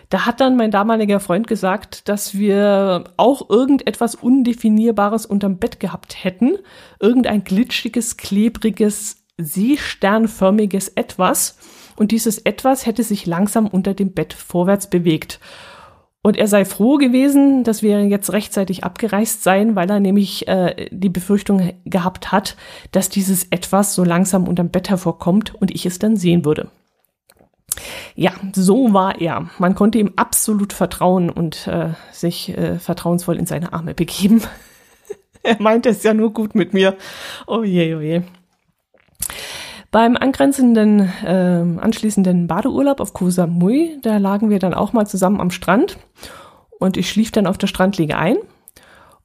da 0.09 0.25
hat 0.25 0.39
dann 0.39 0.55
mein 0.55 0.71
damaliger 0.71 1.19
Freund 1.19 1.47
gesagt, 1.47 2.07
dass 2.07 2.35
wir 2.37 3.05
auch 3.17 3.49
irgendetwas 3.49 4.15
Undefinierbares 4.15 5.25
unterm 5.25 5.57
Bett 5.57 5.79
gehabt 5.79 6.23
hätten. 6.23 6.57
Irgendein 6.99 7.43
glitschiges, 7.43 8.15
klebriges, 8.15 9.25
seesternförmiges 9.37 10.89
Etwas. 10.89 11.57
Und 11.97 12.11
dieses 12.11 12.37
Etwas 12.37 12.85
hätte 12.85 13.03
sich 13.03 13.25
langsam 13.25 13.67
unter 13.67 13.93
dem 13.93 14.13
Bett 14.13 14.33
vorwärts 14.33 14.89
bewegt. 14.89 15.39
Und 16.21 16.37
er 16.37 16.47
sei 16.47 16.65
froh 16.65 16.97
gewesen, 16.97 17.63
dass 17.63 17.81
wir 17.81 18.05
jetzt 18.05 18.31
rechtzeitig 18.31 18.83
abgereist 18.83 19.43
seien, 19.43 19.75
weil 19.75 19.89
er 19.89 19.99
nämlich 19.99 20.47
äh, 20.47 20.87
die 20.91 21.09
Befürchtung 21.09 21.73
gehabt 21.85 22.31
hat, 22.31 22.55
dass 22.91 23.09
dieses 23.09 23.45
Etwas 23.45 23.93
so 23.93 24.03
langsam 24.03 24.47
unterm 24.47 24.69
Bett 24.69 24.89
hervorkommt 24.89 25.53
und 25.55 25.71
ich 25.73 25.85
es 25.85 25.99
dann 25.99 26.17
sehen 26.17 26.43
würde. 26.43 26.69
Ja, 28.15 28.31
so 28.53 28.93
war 28.93 29.19
er. 29.19 29.49
Man 29.59 29.75
konnte 29.75 29.97
ihm 29.97 30.13
absolut 30.15 30.73
vertrauen 30.73 31.29
und 31.29 31.67
äh, 31.67 31.89
sich 32.11 32.57
äh, 32.57 32.79
vertrauensvoll 32.79 33.37
in 33.37 33.45
seine 33.45 33.73
Arme 33.73 33.93
begeben. 33.93 34.41
er 35.43 35.61
meinte 35.61 35.89
es 35.89 36.03
ja 36.03 36.13
nur 36.13 36.33
gut 36.33 36.55
mit 36.55 36.73
mir. 36.73 36.95
Oh 37.45 37.63
je, 37.63 37.95
oh 37.95 38.01
je. 38.01 38.21
Beim 39.91 40.17
angrenzenden, 40.17 41.11
äh, 41.23 41.79
anschließenden 41.79 42.47
Badeurlaub 42.47 42.99
auf 42.99 43.13
Koh 43.13 43.29
Samui, 43.29 43.97
da 44.01 44.17
lagen 44.17 44.49
wir 44.49 44.59
dann 44.59 44.73
auch 44.73 44.93
mal 44.93 45.07
zusammen 45.07 45.39
am 45.39 45.49
Strand 45.49 45.97
und 46.79 46.97
ich 46.97 47.09
schlief 47.09 47.31
dann 47.31 47.47
auf 47.47 47.57
der 47.57 47.67
Strandliege 47.67 48.17
ein. 48.17 48.37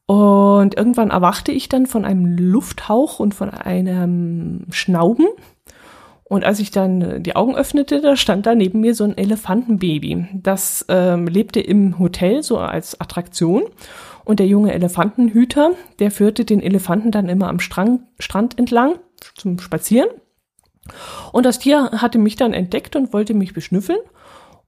Und 0.07 0.77
irgendwann 0.77 1.11
erwachte 1.11 1.53
ich 1.53 1.69
dann 1.69 1.87
von 1.87 2.05
einem 2.05 2.27
Lufthauch 2.27 3.19
und 3.19 3.35
von 3.35 3.51
einem 3.51 4.67
Schnauben 4.71 5.27
und 6.33 6.45
als 6.45 6.61
ich 6.61 6.71
dann 6.71 7.03
äh, 7.03 7.21
die 7.21 7.37
Augen 7.37 7.55
öffnete, 7.55 8.01
da 8.01 8.17
stand 8.17 8.47
da 8.47 8.55
neben 8.55 8.81
mir 8.81 8.95
so 8.95 9.05
ein 9.05 9.19
Elefantenbaby. 9.19 10.29
Das 10.33 10.83
ähm, 10.89 11.27
lebte 11.27 11.61
im 11.61 11.99
Hotel 11.99 12.43
so 12.43 12.57
als 12.57 12.99
Attraktion. 12.99 13.65
Und 14.25 14.41
der 14.41 14.47
junge 14.47 14.73
Elefantenhüter, 14.73 15.73
der 15.99 16.11
führte 16.11 16.47
den 16.47 16.63
Elefanten 16.63 17.11
dann 17.11 17.29
immer 17.29 17.49
am 17.49 17.61
Strand, 17.61 18.01
Strand 18.19 18.59
entlang 18.59 18.95
zum 19.37 19.59
Spazieren. 19.59 20.09
Und 21.33 21.45
das 21.45 21.59
Tier 21.59 21.91
hatte 21.99 22.19
mich 22.19 22.37
dann 22.37 22.55
entdeckt 22.55 22.97
und 22.97 23.13
wollte 23.13 23.35
mich 23.35 23.53
beschnüffeln. 23.53 24.01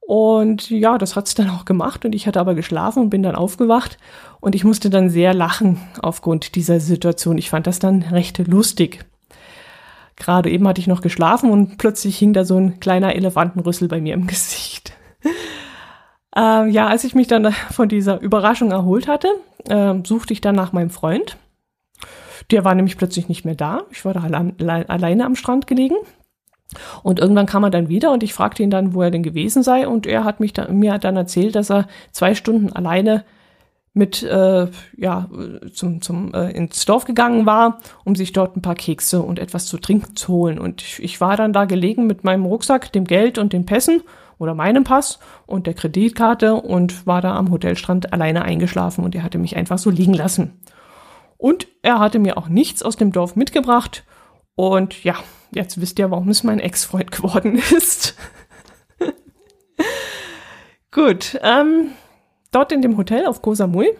Und 0.00 0.68
ja, 0.68 0.98
das 0.98 1.16
hat's 1.16 1.34
dann 1.34 1.48
auch 1.48 1.64
gemacht 1.64 2.04
und 2.04 2.14
ich 2.14 2.26
hatte 2.26 2.40
aber 2.40 2.54
geschlafen 2.54 3.04
und 3.04 3.08
bin 3.08 3.22
dann 3.22 3.36
aufgewacht 3.36 3.96
und 4.40 4.54
ich 4.54 4.64
musste 4.64 4.90
dann 4.90 5.08
sehr 5.08 5.32
lachen 5.32 5.80
aufgrund 6.02 6.56
dieser 6.56 6.78
Situation. 6.78 7.38
Ich 7.38 7.48
fand 7.48 7.66
das 7.66 7.78
dann 7.78 8.02
recht 8.02 8.36
lustig. 8.46 9.06
Gerade 10.16 10.50
eben 10.50 10.66
hatte 10.68 10.80
ich 10.80 10.86
noch 10.86 11.00
geschlafen 11.00 11.50
und 11.50 11.78
plötzlich 11.78 12.18
hing 12.18 12.32
da 12.32 12.44
so 12.44 12.56
ein 12.58 12.80
kleiner 12.80 13.14
Elefantenrüssel 13.14 13.88
bei 13.88 14.00
mir 14.00 14.14
im 14.14 14.26
Gesicht. 14.28 14.92
äh, 16.36 16.68
ja, 16.68 16.86
als 16.86 17.04
ich 17.04 17.14
mich 17.14 17.26
dann 17.26 17.52
von 17.52 17.88
dieser 17.88 18.20
Überraschung 18.20 18.70
erholt 18.70 19.08
hatte, 19.08 19.28
äh, 19.68 19.94
suchte 20.04 20.32
ich 20.32 20.40
dann 20.40 20.54
nach 20.54 20.72
meinem 20.72 20.90
Freund. 20.90 21.36
Der 22.50 22.64
war 22.64 22.74
nämlich 22.74 22.98
plötzlich 22.98 23.28
nicht 23.28 23.44
mehr 23.44 23.54
da. 23.54 23.82
Ich 23.90 24.04
war 24.04 24.12
da 24.12 24.20
allein, 24.20 24.54
alleine 24.60 25.24
am 25.24 25.36
Strand 25.36 25.66
gelegen. 25.66 25.96
Und 27.02 27.20
irgendwann 27.20 27.46
kam 27.46 27.64
er 27.64 27.70
dann 27.70 27.88
wieder 27.88 28.12
und 28.12 28.22
ich 28.22 28.34
fragte 28.34 28.62
ihn 28.62 28.70
dann, 28.70 28.94
wo 28.94 29.02
er 29.02 29.10
denn 29.10 29.22
gewesen 29.22 29.62
sei. 29.62 29.86
Und 29.86 30.06
er 30.06 30.24
hat 30.24 30.40
mich 30.40 30.52
dann, 30.52 30.76
mir 30.78 30.98
dann 30.98 31.16
erzählt, 31.16 31.54
dass 31.54 31.70
er 31.70 31.86
zwei 32.10 32.34
Stunden 32.34 32.72
alleine 32.72 33.24
mit 33.94 34.24
äh, 34.24 34.66
ja 34.96 35.28
zum 35.72 36.02
zum 36.02 36.34
äh, 36.34 36.50
ins 36.50 36.84
Dorf 36.84 37.04
gegangen 37.04 37.46
war, 37.46 37.78
um 38.04 38.16
sich 38.16 38.32
dort 38.32 38.56
ein 38.56 38.62
paar 38.62 38.74
Kekse 38.74 39.22
und 39.22 39.38
etwas 39.38 39.66
zu 39.66 39.78
trinken 39.78 40.16
zu 40.16 40.32
holen. 40.32 40.58
Und 40.58 40.82
ich, 40.82 41.02
ich 41.02 41.20
war 41.20 41.36
dann 41.36 41.52
da 41.52 41.64
gelegen 41.64 42.06
mit 42.06 42.24
meinem 42.24 42.44
Rucksack, 42.44 42.92
dem 42.92 43.04
Geld 43.04 43.38
und 43.38 43.52
den 43.52 43.64
Pässen 43.64 44.02
oder 44.38 44.54
meinem 44.54 44.82
Pass 44.82 45.20
und 45.46 45.68
der 45.68 45.74
Kreditkarte 45.74 46.54
und 46.54 47.06
war 47.06 47.22
da 47.22 47.36
am 47.36 47.52
Hotelstrand 47.52 48.12
alleine 48.12 48.42
eingeschlafen 48.42 49.04
und 49.04 49.14
er 49.14 49.22
hatte 49.22 49.38
mich 49.38 49.56
einfach 49.56 49.78
so 49.78 49.90
liegen 49.90 50.14
lassen. 50.14 50.60
Und 51.38 51.68
er 51.82 52.00
hatte 52.00 52.18
mir 52.18 52.36
auch 52.36 52.48
nichts 52.48 52.82
aus 52.82 52.96
dem 52.96 53.12
Dorf 53.12 53.36
mitgebracht. 53.36 54.04
Und 54.56 55.04
ja, 55.04 55.14
jetzt 55.52 55.80
wisst 55.80 55.98
ihr, 55.98 56.10
warum 56.10 56.28
es 56.30 56.42
mein 56.42 56.58
Ex-Freund 56.58 57.12
geworden 57.12 57.56
ist. 57.76 58.16
Gut, 60.90 61.38
ähm, 61.42 61.90
dort 62.54 62.72
in 62.72 62.82
dem 62.82 62.96
Hotel 62.96 63.26
auf 63.26 63.42
Koh 63.42 63.54
Samui, 63.54 63.96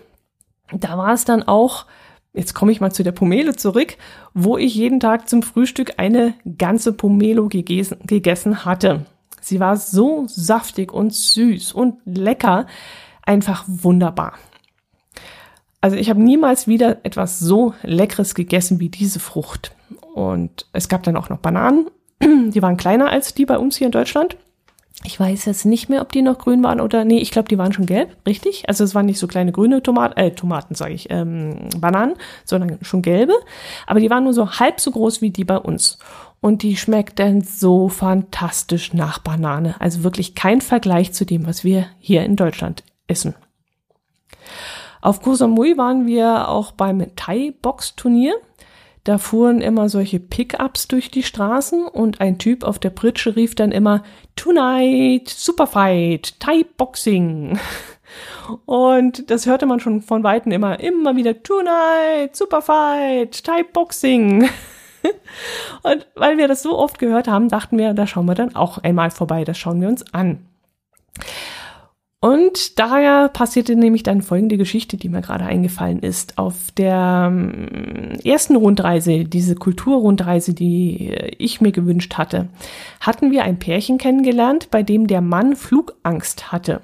da 0.73 0.97
war 0.97 1.13
es 1.13 1.25
dann 1.25 1.43
auch, 1.43 1.87
jetzt 2.33 2.55
komme 2.55 2.73
ich 2.73 2.81
mal 2.81 2.93
zu 2.93 3.03
der 3.03 3.13
Pomelo 3.13 3.53
zurück, 3.53 3.97
wo 4.33 4.57
ich 4.57 4.75
jeden 4.75 5.01
Tag 5.01 5.29
zum 5.29 5.43
Frühstück 5.43 5.95
eine 5.99 6.35
ganze 6.59 6.93
Pomelo 6.93 7.49
gegessen, 7.49 7.99
gegessen 8.07 8.65
hatte. 8.65 9.07
Sie 9.41 9.61
war 9.61 9.77
so 9.77 10.25
saftig 10.27 10.93
und 10.93 11.15
süß 11.15 11.73
und 11.73 11.99
lecker, 12.05 12.67
einfach 13.23 13.65
wunderbar. 13.67 14.35
Also 15.81 15.97
ich 15.97 16.09
habe 16.09 16.23
niemals 16.23 16.67
wieder 16.67 17.05
etwas 17.05 17.39
so 17.39 17.75
leckeres 17.83 18.35
gegessen 18.35 18.81
wie 18.81 18.89
diese 18.89 19.21
Frucht. 19.21 19.77
Und 20.15 20.67
es 20.73 20.89
gab 20.89 21.03
dann 21.03 21.17
auch 21.17 21.29
noch 21.29 21.41
Bananen, 21.41 21.91
die 22.23 22.63
waren 22.63 22.79
kleiner 22.79 23.11
als 23.11 23.35
die 23.35 23.45
bei 23.45 23.59
uns 23.59 23.77
hier 23.77 23.89
in 23.89 23.93
Deutschland. 23.93 24.39
Ich 25.03 25.19
weiß 25.19 25.45
jetzt 25.47 25.67
nicht 25.67 25.89
mehr, 25.89 26.01
ob 26.01 26.13
die 26.13 26.23
noch 26.23 26.39
grün 26.39 26.63
waren 26.63 26.81
oder 26.81 27.05
nee, 27.05 27.19
ich 27.19 27.31
glaube, 27.31 27.49
die 27.49 27.59
waren 27.59 27.73
schon 27.73 27.87
gelb, 27.87 28.17
richtig? 28.27 28.69
Also 28.69 28.85
es 28.85 28.95
waren 28.95 29.07
nicht 29.07 29.19
so 29.19 29.27
kleine 29.27 29.53
grüne 29.53 29.83
Tomaten, 29.83 30.17
äh, 30.17 30.31
Tomaten 30.31 30.75
sage 30.75 30.95
ich, 30.95 31.11
ähm, 31.11 31.69
Bananen, 31.79 32.15
sondern 32.45 32.79
schon 32.83 33.03
gelbe. 33.03 33.35
Aber 33.87 34.01
die 34.01 34.09
waren 34.09 34.25
nur 34.25 34.33
so 34.33 34.53
halb 34.53 34.81
so 34.81 34.93
groß 34.93 35.21
wie 35.21 35.31
die 35.31 35.45
bei 35.45 35.59
uns. 35.59 35.99
Und 36.41 36.63
die 36.63 36.77
schmeckten 36.77 37.43
so 37.43 37.89
fantastisch 37.89 38.93
nach 38.93 39.19
Banane. 39.19 39.75
Also 39.81 40.05
wirklich 40.05 40.35
kein 40.35 40.61
Vergleich 40.61 41.13
zu 41.13 41.25
dem, 41.25 41.47
was 41.47 41.65
wir 41.65 41.87
hier 41.99 42.23
in 42.23 42.37
Deutschland 42.37 42.85
essen. 43.07 43.35
Auf 45.01 45.21
Koh 45.21 45.35
Samui 45.35 45.77
waren 45.77 46.07
wir 46.07 46.49
auch 46.49 46.73
beim 46.73 47.05
Thai-Box-Turnier. 47.15 48.35
Da 49.05 49.19
fuhren 49.19 49.61
immer 49.61 49.91
solche 49.91 50.19
Pickups 50.19 50.89
durch 50.89 51.11
die 51.11 51.23
Straßen 51.23 51.87
und 51.87 52.23
ein 52.23 52.39
Typ 52.39 52.65
auf 52.65 52.79
der 52.79 52.89
Pritsche 52.89 53.37
rief 53.37 53.55
dann 53.55 53.71
immer 53.71 54.03
Tonight, 54.35 55.29
Superfight, 55.29 56.41
Thai 56.41 56.65
Boxing. 56.77 57.59
Und 58.65 59.31
das 59.31 59.47
hörte 59.47 59.67
man 59.67 59.81
schon 59.81 60.01
von 60.01 60.23
Weitem 60.23 60.53
immer, 60.53 60.79
immer 60.81 61.17
wieder 61.17 61.43
Tonight, 61.43 62.35
Superfight, 62.35 63.45
Thai 63.45 63.63
Boxing. 63.65 64.49
Und 65.83 66.07
weil 66.15 66.39
wir 66.39 66.49
das 66.49 66.63
so 66.63 66.79
oft 66.79 66.99
gehört 66.99 67.29
haben, 67.29 67.49
dachten 67.49 67.77
wir, 67.77 67.93
da 67.93 68.07
schauen 68.07 68.27
wir 68.27 68.35
dann 68.35 68.57
auch 68.57 68.79
einmal 68.79 69.11
vorbei, 69.11 69.45
das 69.45 69.59
schauen 69.59 69.81
wir 69.81 69.89
uns 69.89 70.15
an. 70.15 70.47
Und 72.25 72.79
daher 72.79 73.29
passierte 73.29 73.77
nämlich 73.77 74.03
dann 74.03 74.23
folgende 74.23 74.57
Geschichte, 74.57 74.97
die 74.97 75.11
mir 75.11 75.21
gerade 75.21 75.45
eingefallen 75.45 75.99
ist. 75.99 76.39
Auf 76.39 76.71
der 76.75 77.29
ähm, 77.31 78.19
ersten 78.25 78.57
Rundreise, 78.57 79.25
diese 79.25 79.57
Kulturrundreise, 79.57 80.55
die 80.55 81.11
äh, 81.11 81.33
ich 81.37 81.61
mir 81.61 81.71
gewünscht 81.71 82.15
hatte, 82.15 82.49
hatten 83.03 83.31
wir 83.31 83.45
ein 83.45 83.59
Pärchen 83.59 83.99
kennengelernt, 83.99 84.71
bei 84.71 84.83
dem 84.83 85.07
der 85.07 85.21
Mann 85.21 85.55
Flugangst 85.55 86.51
hatte. 86.51 86.81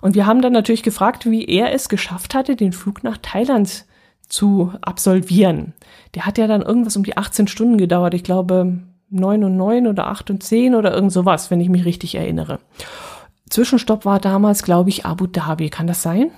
Und 0.00 0.16
wir 0.16 0.26
haben 0.26 0.42
dann 0.42 0.54
natürlich 0.54 0.82
gefragt, 0.82 1.30
wie 1.30 1.44
er 1.44 1.72
es 1.72 1.88
geschafft 1.88 2.34
hatte, 2.34 2.56
den 2.56 2.72
Flug 2.72 3.04
nach 3.04 3.18
Thailand 3.18 3.84
zu 4.28 4.72
absolvieren. 4.80 5.72
Der 6.16 6.26
hat 6.26 6.36
ja 6.36 6.48
dann 6.48 6.62
irgendwas 6.62 6.96
um 6.96 7.04
die 7.04 7.16
18 7.16 7.46
Stunden 7.46 7.78
gedauert. 7.78 8.12
Ich 8.12 8.24
glaube, 8.24 8.80
9 9.10 9.44
und 9.44 9.56
9 9.56 9.86
oder 9.86 10.08
8 10.08 10.30
und 10.30 10.42
10 10.42 10.74
oder 10.74 10.92
irgend 10.92 11.12
sowas, 11.12 11.52
wenn 11.52 11.60
ich 11.60 11.68
mich 11.68 11.84
richtig 11.84 12.16
erinnere. 12.16 12.58
Zwischenstopp 13.50 14.04
war 14.04 14.20
damals, 14.20 14.62
glaube 14.62 14.90
ich, 14.90 15.06
Abu 15.06 15.26
Dhabi. 15.26 15.70
Kann 15.70 15.86
das 15.86 16.02
sein? 16.02 16.30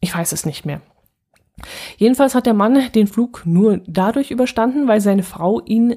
Ich 0.00 0.14
weiß 0.14 0.32
es 0.32 0.46
nicht 0.46 0.64
mehr. 0.64 0.80
Jedenfalls 1.96 2.34
hat 2.34 2.46
der 2.46 2.54
Mann 2.54 2.90
den 2.92 3.06
Flug 3.06 3.42
nur 3.44 3.80
dadurch 3.86 4.30
überstanden, 4.30 4.88
weil 4.88 5.00
seine 5.00 5.22
Frau 5.22 5.60
ihn 5.60 5.96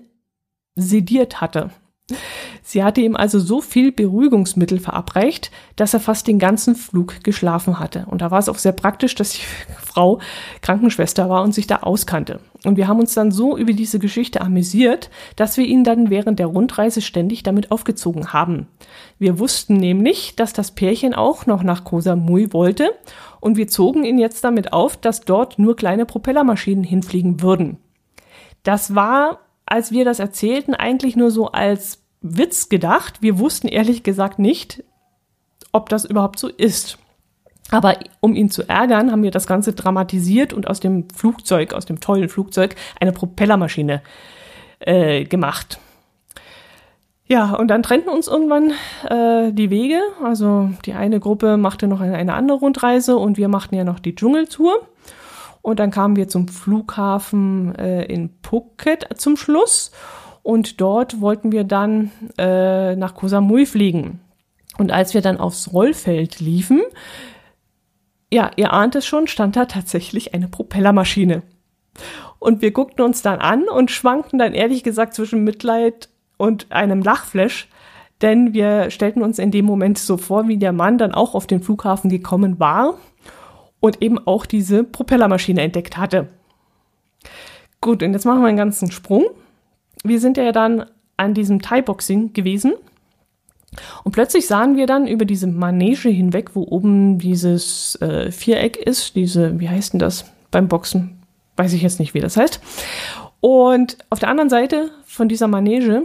sediert 0.75 1.41
hatte. 1.41 1.71
Sie 2.61 2.83
hatte 2.83 3.01
ihm 3.01 3.15
also 3.15 3.39
so 3.39 3.61
viel 3.61 3.91
Beruhigungsmittel 3.91 4.79
verabreicht, 4.79 5.49
dass 5.75 5.95
er 5.95 5.99
fast 5.99 6.27
den 6.27 6.37
ganzen 6.37 6.75
Flug 6.75 7.23
geschlafen 7.23 7.79
hatte. 7.79 8.05
Und 8.07 8.21
da 8.21 8.29
war 8.29 8.37
es 8.37 8.47
auch 8.47 8.59
sehr 8.59 8.73
praktisch, 8.73 9.15
dass 9.15 9.31
die 9.31 9.41
Frau 9.83 10.19
Krankenschwester 10.61 11.29
war 11.29 11.43
und 11.43 11.53
sich 11.53 11.65
da 11.65 11.77
auskannte. 11.77 12.41
Und 12.63 12.77
wir 12.77 12.87
haben 12.87 12.99
uns 12.99 13.15
dann 13.15 13.31
so 13.31 13.57
über 13.57 13.73
diese 13.73 13.97
Geschichte 13.97 14.41
amüsiert, 14.41 15.09
dass 15.35 15.57
wir 15.57 15.65
ihn 15.65 15.83
dann 15.83 16.11
während 16.11 16.37
der 16.37 16.47
Rundreise 16.47 17.01
ständig 17.01 17.41
damit 17.41 17.71
aufgezogen 17.71 18.33
haben. 18.33 18.67
Wir 19.17 19.39
wussten 19.39 19.75
nämlich, 19.77 20.35
dass 20.35 20.53
das 20.53 20.71
Pärchen 20.71 21.15
auch 21.15 21.47
noch 21.47 21.63
nach 21.63 21.85
Koh 21.85 22.01
Samui 22.01 22.53
wollte 22.53 22.91
und 23.39 23.57
wir 23.57 23.67
zogen 23.67 24.03
ihn 24.03 24.19
jetzt 24.19 24.43
damit 24.43 24.73
auf, 24.73 24.97
dass 24.97 25.21
dort 25.21 25.57
nur 25.57 25.75
kleine 25.75 26.05
Propellermaschinen 26.05 26.83
hinfliegen 26.83 27.41
würden. 27.41 27.77
Das 28.63 28.95
war, 28.95 29.44
als 29.65 29.91
wir 29.91 30.05
das 30.05 30.19
erzählten, 30.19 30.73
eigentlich 30.73 31.15
nur 31.15 31.31
so 31.31 31.51
als 31.51 32.03
Witz 32.21 32.69
gedacht. 32.69 33.21
Wir 33.21 33.39
wussten 33.39 33.67
ehrlich 33.67 34.03
gesagt 34.03 34.39
nicht, 34.39 34.83
ob 35.71 35.89
das 35.89 36.05
überhaupt 36.05 36.39
so 36.39 36.47
ist. 36.47 36.97
Aber 37.71 37.97
um 38.19 38.35
ihn 38.35 38.49
zu 38.49 38.67
ärgern, 38.69 39.11
haben 39.11 39.23
wir 39.23 39.31
das 39.31 39.47
Ganze 39.47 39.73
dramatisiert 39.73 40.53
und 40.53 40.67
aus 40.67 40.79
dem 40.79 41.09
Flugzeug, 41.09 41.73
aus 41.73 41.85
dem 41.85 41.99
tollen 41.99 42.29
Flugzeug, 42.29 42.75
eine 42.99 43.11
Propellermaschine 43.11 44.01
äh, 44.79 45.23
gemacht. 45.23 45.79
Ja, 47.27 47.55
und 47.55 47.69
dann 47.69 47.81
trennten 47.81 48.09
uns 48.09 48.27
irgendwann 48.27 48.71
äh, 49.09 49.51
die 49.51 49.71
Wege. 49.71 49.99
Also 50.23 50.69
die 50.85 50.93
eine 50.93 51.19
Gruppe 51.19 51.57
machte 51.57 51.87
noch 51.87 52.01
eine, 52.01 52.15
eine 52.15 52.35
andere 52.35 52.59
Rundreise 52.59 53.17
und 53.17 53.37
wir 53.37 53.47
machten 53.47 53.75
ja 53.75 53.83
noch 53.83 53.99
die 53.99 54.13
Dschungeltour. 54.13 54.87
Und 55.65 55.79
dann 55.79 55.89
kamen 55.89 56.15
wir 56.15 56.27
zum 56.27 56.47
Flughafen 56.47 57.73
äh, 57.73 58.03
in 58.05 58.29
Phuket 58.43 59.07
zum 59.17 59.35
Schluss. 59.35 59.89
Und 60.43 60.79
dort 60.79 61.21
wollten 61.21 61.51
wir 61.51 61.63
dann 61.63 62.11
äh, 62.37 62.95
nach 62.95 63.15
Koh 63.15 63.27
Samui 63.27 63.65
fliegen. 63.65 64.19
Und 64.77 64.91
als 64.91 65.15
wir 65.15 65.21
dann 65.21 65.39
aufs 65.39 65.73
Rollfeld 65.73 66.39
liefen, 66.39 66.83
ja, 68.31 68.51
ihr 68.57 68.73
ahnt 68.73 68.93
es 68.93 69.07
schon, 69.07 69.25
stand 69.25 69.55
da 69.55 69.65
tatsächlich 69.65 70.35
eine 70.35 70.47
Propellermaschine. 70.47 71.41
Und 72.37 72.61
wir 72.61 72.69
guckten 72.69 73.03
uns 73.03 73.23
dann 73.23 73.39
an 73.39 73.67
und 73.67 73.89
schwankten 73.89 74.37
dann 74.37 74.53
ehrlich 74.53 74.83
gesagt 74.83 75.15
zwischen 75.15 75.43
Mitleid 75.43 76.09
und 76.37 76.71
einem 76.71 77.01
Lachflash, 77.01 77.69
denn 78.21 78.53
wir 78.53 78.91
stellten 78.91 79.23
uns 79.23 79.39
in 79.39 79.49
dem 79.49 79.65
Moment 79.65 79.97
so 79.97 80.17
vor, 80.17 80.47
wie 80.47 80.57
der 80.57 80.73
Mann 80.73 80.99
dann 80.99 81.15
auch 81.15 81.33
auf 81.33 81.47
den 81.47 81.63
Flughafen 81.63 82.11
gekommen 82.11 82.59
war 82.59 82.99
und 83.85 84.01
eben 84.01 84.19
auch 84.27 84.45
diese 84.45 84.83
Propellermaschine 84.83 85.61
entdeckt 85.61 85.97
hatte. 85.97 86.27
Gut, 87.81 88.03
und 88.03 88.13
jetzt 88.13 88.25
machen 88.25 88.41
wir 88.41 88.47
einen 88.47 88.57
ganzen 88.57 88.91
Sprung 88.91 89.25
wir 90.05 90.19
sind 90.19 90.37
ja 90.37 90.51
dann 90.51 90.85
an 91.17 91.33
diesem 91.33 91.61
Thai-Boxing 91.61 92.33
gewesen. 92.33 92.73
Und 94.03 94.13
plötzlich 94.13 94.47
sahen 94.47 94.77
wir 94.77 94.87
dann 94.87 95.07
über 95.07 95.25
diese 95.25 95.47
Manege 95.47 96.09
hinweg, 96.09 96.51
wo 96.53 96.63
oben 96.63 97.17
dieses 97.17 97.99
äh, 98.01 98.31
Viereck 98.31 98.77
ist, 98.77 99.15
diese, 99.15 99.59
wie 99.59 99.67
heißt 99.67 99.93
denn 99.93 99.99
das 99.99 100.31
beim 100.51 100.67
Boxen? 100.67 101.19
Weiß 101.57 101.73
ich 101.73 101.81
jetzt 101.81 101.99
nicht, 101.99 102.13
wie 102.13 102.21
das 102.21 102.37
heißt. 102.37 102.61
Und 103.41 103.97
auf 104.09 104.19
der 104.19 104.29
anderen 104.29 104.49
Seite 104.49 104.91
von 105.05 105.27
dieser 105.27 105.47
Manege 105.47 106.03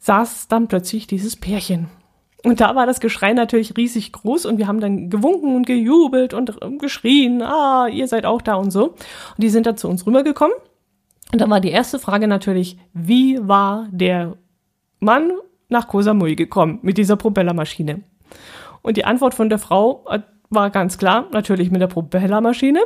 saß 0.00 0.48
dann 0.48 0.66
plötzlich 0.66 1.06
dieses 1.06 1.36
Pärchen. 1.36 1.88
Und 2.42 2.60
da 2.60 2.74
war 2.74 2.86
das 2.86 3.00
Geschrei 3.00 3.34
natürlich 3.34 3.76
riesig 3.76 4.12
groß 4.12 4.46
und 4.46 4.56
wir 4.56 4.66
haben 4.66 4.80
dann 4.80 5.10
gewunken 5.10 5.54
und 5.56 5.66
gejubelt 5.66 6.32
und 6.32 6.58
geschrien, 6.78 7.42
ah, 7.42 7.86
ihr 7.88 8.08
seid 8.08 8.24
auch 8.24 8.40
da 8.40 8.54
und 8.54 8.70
so. 8.70 8.88
Und 8.88 9.38
die 9.38 9.50
sind 9.50 9.66
dann 9.66 9.76
zu 9.76 9.88
uns 9.88 10.06
rübergekommen 10.06 10.54
und 11.32 11.40
dann 11.40 11.50
war 11.50 11.60
die 11.60 11.70
erste 11.70 11.98
Frage 11.98 12.26
natürlich, 12.26 12.76
wie 12.92 13.38
war 13.46 13.88
der 13.90 14.36
Mann 14.98 15.32
nach 15.68 15.88
Koh 15.88 16.02
Samui 16.02 16.34
gekommen 16.34 16.80
mit 16.82 16.98
dieser 16.98 17.16
Propellermaschine? 17.16 18.02
Und 18.82 18.96
die 18.96 19.04
Antwort 19.04 19.34
von 19.34 19.48
der 19.48 19.58
Frau 19.58 20.04
äh, 20.08 20.20
war 20.48 20.70
ganz 20.70 20.98
klar, 20.98 21.26
natürlich 21.30 21.70
mit 21.70 21.80
der 21.80 21.86
Propellermaschine. 21.86 22.80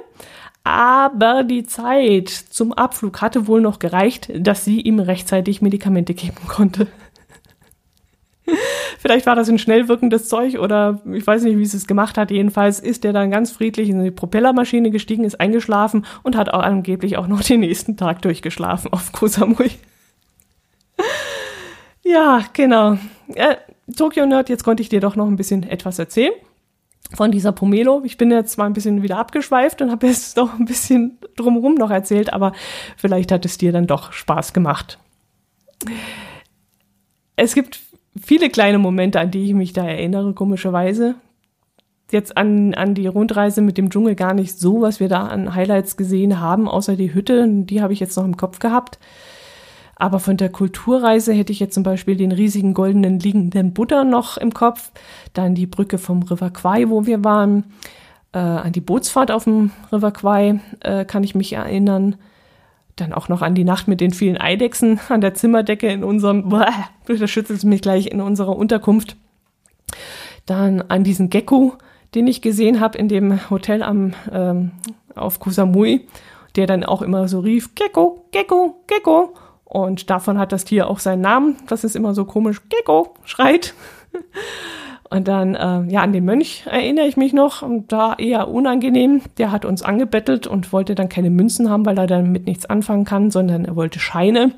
Aber 0.63 1.45
die 1.45 1.65
Zeit 1.65 2.29
zum 2.29 2.73
Abflug 2.73 3.21
hatte 3.21 3.47
wohl 3.47 3.61
noch 3.61 3.79
gereicht, 3.79 4.31
dass 4.35 4.65
sie 4.65 4.81
ihm 4.81 4.99
rechtzeitig 4.99 5.63
Medikamente 5.63 6.15
geben 6.15 6.47
konnte. 6.47 6.87
Vielleicht 9.05 9.27
war 9.27 9.37
das 9.37 9.51
ein 9.51 9.59
schnell 9.59 9.87
wirkendes 9.89 10.31
Zeug 10.31 10.59
oder 10.59 11.03
ich 11.13 11.27
weiß 11.27 11.43
nicht, 11.43 11.59
wie 11.59 11.63
es 11.63 11.75
es 11.75 11.87
gemacht 11.87 12.17
hat. 12.17 12.31
Jedenfalls 12.31 12.81
ist 12.81 13.05
er 13.05 13.13
dann 13.13 13.31
ganz 13.31 13.51
friedlich 13.51 13.91
in 13.91 14.03
die 14.03 14.11
Propellermaschine 14.11 14.91
gestiegen, 14.91 15.25
ist 15.25 15.39
eingeschlafen 15.43 16.07
und 16.23 16.39
hat 16.39 16.49
auch 16.49 16.63
angeblich 16.63 17.19
auch 17.19 17.27
noch 17.27 17.43
den 17.43 17.61
nächsten 17.61 17.99
Tag 17.99 18.23
durchgeschlafen 18.23 18.91
auf 18.95 19.13
Koh 19.13 19.27
Samui. 19.27 19.73
ja, 22.03 22.45
genau. 22.55 22.97
Äh, 23.35 23.57
Tokyo 23.95 24.25
Nerd, 24.25 24.49
jetzt 24.49 24.65
konnte 24.65 24.83
ich 24.83 24.89
dir 24.89 25.01
doch 25.01 25.17
noch 25.17 25.27
ein 25.27 25.37
bisschen 25.37 25.65
etwas 25.65 25.99
erzählen 25.99 26.33
von 27.13 27.31
dieser 27.31 27.53
Pomelo. 27.53 28.01
Ich 28.07 28.17
bin 28.17 28.31
jetzt 28.31 28.57
mal 28.57 28.65
ein 28.65 28.73
bisschen 28.73 29.03
wieder 29.03 29.19
abgeschweift 29.19 29.83
und 29.83 29.91
habe 29.91 30.07
jetzt 30.07 30.39
doch 30.39 30.59
ein 30.59 30.65
bisschen 30.65 31.19
drumherum 31.37 31.75
noch 31.75 31.91
erzählt, 31.91 32.33
aber 32.33 32.55
vielleicht 32.97 33.31
hat 33.33 33.45
es 33.45 33.59
dir 33.59 33.71
dann 33.71 33.87
doch 33.87 34.13
Spaß 34.13 34.55
gemacht. 34.55 34.99
Es 37.37 37.55
gibt 37.55 37.81
viele 38.21 38.51
kleine 38.51 38.79
Momente, 38.79 39.21
an 39.21 39.31
die 39.31 39.45
ich 39.45 39.55
mich 39.55 39.73
da 39.73 39.85
erinnere, 39.87 40.35
komischerweise. 40.35 41.17
Jetzt 42.11 42.37
an, 42.37 42.75
an 42.75 42.95
die 42.95 43.07
Rundreise 43.07 43.63
mit 43.63 43.79
dem 43.79 43.91
Dschungel 43.91 44.15
gar 44.15 44.35
nicht 44.35 44.59
so, 44.59 44.83
was 44.83 45.01
wir 45.01 45.09
da 45.09 45.27
an 45.27 45.55
Highlights 45.55 45.97
gesehen 45.97 46.39
haben, 46.39 46.69
außer 46.69 46.97
die 46.97 47.15
Hütte, 47.15 47.47
die 47.49 47.83
habe 47.83 47.93
ich 47.93 48.01
jetzt 48.01 48.17
noch 48.17 48.25
im 48.25 48.37
Kopf 48.37 48.59
gehabt. 48.59 48.99
Aber 49.97 50.19
von 50.19 50.37
der 50.37 50.51
Kulturreise 50.51 51.33
hätte 51.33 51.53
ich 51.53 51.61
jetzt 51.61 51.75
zum 51.75 51.83
Beispiel 51.83 52.17
den 52.17 52.33
riesigen 52.33 52.75
goldenen 52.75 53.21
liegenden 53.21 53.73
Buddha 53.73 54.05
noch 54.05 54.37
im 54.37 54.53
Kopf, 54.53 54.93
dann 55.33 55.55
die 55.55 55.67
Brücke 55.67 55.99
vom 55.99 56.23
River 56.23 56.51
Kwai, 56.51 56.89
wo 56.89 57.07
wir 57.07 57.25
waren, 57.25 57.65
äh, 58.33 58.39
an 58.39 58.73
die 58.73 58.81
Bootsfahrt 58.81 59.31
auf 59.31 59.45
dem 59.45 59.71
River 59.93 60.11
Kwai 60.11 60.61
äh, 60.81 61.05
kann 61.05 61.25
ich 61.25 61.35
mich 61.35 61.53
erinnern. 61.53 62.17
Dann 62.97 63.13
auch 63.13 63.29
noch 63.29 63.43
an 63.43 63.55
die 63.55 63.65
Nacht 63.65 63.89
mit 63.89 64.01
den 64.01 64.13
vielen 64.13 64.41
Eidechsen 64.41 65.01
an 65.09 65.21
der 65.21 65.35
Zimmerdecke 65.35 65.89
in 65.89 66.05
unserem, 66.05 66.49
da 66.51 67.27
schüttelt 67.27 67.65
mich 67.65 67.83
gleich 67.83 68.07
in 68.07 68.21
unserer 68.21 68.57
Unterkunft. 68.57 69.17
Dann 70.47 70.83
an 70.83 71.05
diesen 71.05 71.31
Gecko, 71.31 71.75
den 72.15 72.27
ich 72.27 72.43
gesehen 72.43 72.81
habe 72.81 72.99
in 72.99 73.09
dem 73.09 73.51
Hotel 73.51 73.83
am 73.83 74.15
ähm, 74.31 74.73
auf 75.15 75.41
Kusamui, 75.41 76.07
der 76.57 76.67
dann 76.67 76.85
auch 76.85 77.03
immer 77.03 77.29
so 77.29 77.41
rief, 77.41 77.75
Gecko, 77.75 78.27
Gecko, 78.31 78.83
Gecko. 78.87 79.35
Und 79.65 80.11
davon 80.11 80.39
hat 80.39 80.53
das 80.53 80.65
Tier 80.65 80.89
auch 80.89 81.01
seinen 81.01 81.23
Namen, 81.23 81.57
das 81.67 81.83
ist 81.85 81.97
immer 81.97 82.15
so 82.15 82.25
komisch, 82.25 82.61
Gecko, 82.69 83.15
schreit. 83.25 83.75
Und 85.15 85.29
dann, 85.29 85.55
äh, 85.55 85.93
ja, 85.93 86.01
an 86.01 86.13
den 86.13 86.25
Mönch 86.25 86.65
erinnere 86.67 87.07
ich 87.07 87.17
mich 87.17 87.33
noch 87.33 87.63
und 87.63 87.93
da 87.93 88.15
eher 88.15 88.49
unangenehm. 88.49 89.21
Der 89.39 89.53
hat 89.53 89.65
uns 89.65 89.83
angebettelt 89.83 90.49
und 90.49 90.73
wollte 90.73 90.97
dann 90.97 91.09
keine 91.09 91.31
Münzen 91.31 91.71
haben, 91.71 91.87
weil 91.87 91.97
er 91.97 92.09
damit 92.09 92.47
nichts 92.47 92.67
anfangen 92.67 93.05
kann, 93.05 93.31
sondern 93.31 93.65
er 93.65 93.77
wollte 93.77 94.01
Scheine. 94.01 94.55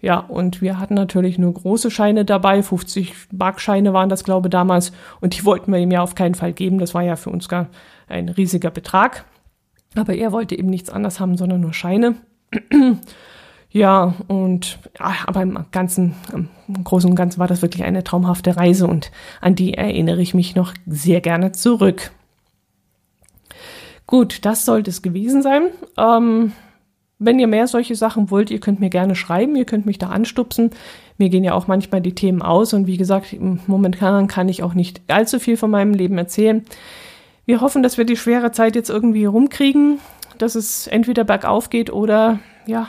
Ja, 0.00 0.18
und 0.20 0.62
wir 0.62 0.78
hatten 0.78 0.94
natürlich 0.94 1.36
nur 1.36 1.52
große 1.52 1.90
Scheine 1.90 2.24
dabei, 2.24 2.62
50 2.62 3.12
Markscheine 3.32 3.92
waren 3.92 4.08
das, 4.08 4.22
glaube 4.22 4.46
ich, 4.46 4.50
damals. 4.50 4.92
Und 5.20 5.36
die 5.36 5.44
wollten 5.44 5.72
wir 5.72 5.80
ihm 5.80 5.90
ja 5.90 6.00
auf 6.00 6.14
keinen 6.14 6.36
Fall 6.36 6.52
geben. 6.52 6.78
Das 6.78 6.94
war 6.94 7.02
ja 7.02 7.16
für 7.16 7.30
uns 7.30 7.48
gar 7.48 7.66
ein 8.06 8.28
riesiger 8.28 8.70
Betrag. 8.70 9.24
Aber 9.96 10.14
er 10.14 10.30
wollte 10.30 10.56
eben 10.56 10.70
nichts 10.70 10.90
anderes 10.90 11.18
haben, 11.18 11.36
sondern 11.36 11.60
nur 11.60 11.74
Scheine. 11.74 12.14
Ja, 13.70 14.14
und 14.28 14.78
ja, 14.98 15.14
aber 15.26 15.42
im 15.42 15.58
Ganzen, 15.72 16.14
im 16.32 16.84
Großen 16.84 17.10
und 17.10 17.16
Ganzen 17.16 17.38
war 17.38 17.48
das 17.48 17.60
wirklich 17.60 17.84
eine 17.84 18.02
traumhafte 18.02 18.56
Reise 18.56 18.86
und 18.86 19.10
an 19.40 19.54
die 19.54 19.74
erinnere 19.74 20.22
ich 20.22 20.32
mich 20.32 20.54
noch 20.54 20.72
sehr 20.86 21.20
gerne 21.20 21.52
zurück. 21.52 22.10
Gut, 24.06 24.46
das 24.46 24.64
sollte 24.64 24.90
es 24.90 25.02
gewesen 25.02 25.42
sein. 25.42 25.64
Ähm, 25.98 26.52
wenn 27.18 27.38
ihr 27.38 27.46
mehr 27.46 27.66
solche 27.66 27.94
Sachen 27.94 28.30
wollt, 28.30 28.50
ihr 28.50 28.60
könnt 28.60 28.80
mir 28.80 28.90
gerne 28.90 29.14
schreiben, 29.14 29.54
ihr 29.54 29.66
könnt 29.66 29.84
mich 29.84 29.98
da 29.98 30.08
anstupsen. 30.08 30.70
Mir 31.18 31.28
gehen 31.28 31.44
ja 31.44 31.52
auch 31.52 31.66
manchmal 31.66 32.00
die 32.00 32.14
Themen 32.14 32.40
aus 32.40 32.72
und 32.72 32.86
wie 32.86 32.96
gesagt, 32.96 33.36
momentan 33.66 34.28
kann 34.28 34.48
ich 34.48 34.62
auch 34.62 34.72
nicht 34.72 35.02
allzu 35.08 35.40
viel 35.40 35.58
von 35.58 35.70
meinem 35.70 35.92
Leben 35.92 36.16
erzählen. 36.16 36.64
Wir 37.44 37.60
hoffen, 37.60 37.82
dass 37.82 37.98
wir 37.98 38.04
die 38.04 38.16
schwere 38.16 38.52
Zeit 38.52 38.76
jetzt 38.76 38.88
irgendwie 38.88 39.24
rumkriegen, 39.24 39.98
dass 40.38 40.54
es 40.54 40.86
entweder 40.86 41.24
bergauf 41.24 41.70
geht 41.70 41.92
oder 41.92 42.38
ja, 42.66 42.88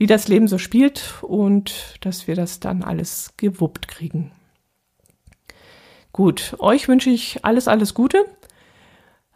wie 0.00 0.06
das 0.06 0.28
Leben 0.28 0.48
so 0.48 0.56
spielt 0.56 1.16
und 1.20 1.96
dass 2.00 2.26
wir 2.26 2.34
das 2.34 2.58
dann 2.58 2.82
alles 2.82 3.34
gewuppt 3.36 3.86
kriegen. 3.86 4.32
Gut, 6.10 6.56
euch 6.58 6.88
wünsche 6.88 7.10
ich 7.10 7.44
alles, 7.44 7.68
alles 7.68 7.92
Gute. 7.92 8.24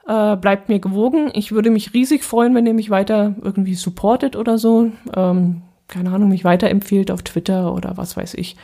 Äh, 0.09 0.37
bleibt 0.37 0.70
mir 0.70 0.79
gewogen. 0.79 1.31
Ich 1.35 1.53
würde 1.53 1.68
mich 1.68 1.92
riesig 1.92 2.24
freuen, 2.24 2.55
wenn 2.55 2.66
ihr 2.66 2.72
mich 2.72 2.88
weiter 2.88 3.35
irgendwie 3.42 3.74
supportet 3.74 4.37
oder 4.37 4.57
so. 4.57 4.90
Ähm, 5.14 5.61
keine 5.87 6.11
Ahnung, 6.11 6.31
mich 6.31 6.44
weiterempfiehlt 6.44 7.11
auf 7.11 7.20
Twitter 7.20 7.74
oder 7.74 7.98
was 7.98 8.16
weiß 8.16 8.33
ich. 8.33 8.57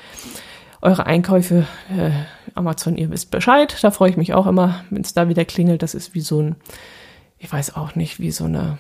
Eure 0.81 1.05
Einkäufe, 1.05 1.67
äh, 1.95 2.13
Amazon, 2.55 2.97
ihr 2.97 3.11
wisst 3.11 3.31
Bescheid. 3.31 3.77
Da 3.83 3.91
freue 3.91 4.09
ich 4.09 4.17
mich 4.17 4.33
auch 4.33 4.47
immer, 4.47 4.87
wenn 4.89 5.03
es 5.03 5.13
da 5.13 5.29
wieder 5.29 5.45
klingelt. 5.45 5.83
Das 5.83 5.95
ist 5.95 6.15
wie 6.15 6.23
so 6.23 6.41
ein, 6.41 6.57
ich 7.39 7.53
weiß 7.53 7.77
auch 7.77 7.95
nicht, 7.95 8.21
wie 8.21 8.31
so 8.31 8.45
eine 8.45 8.79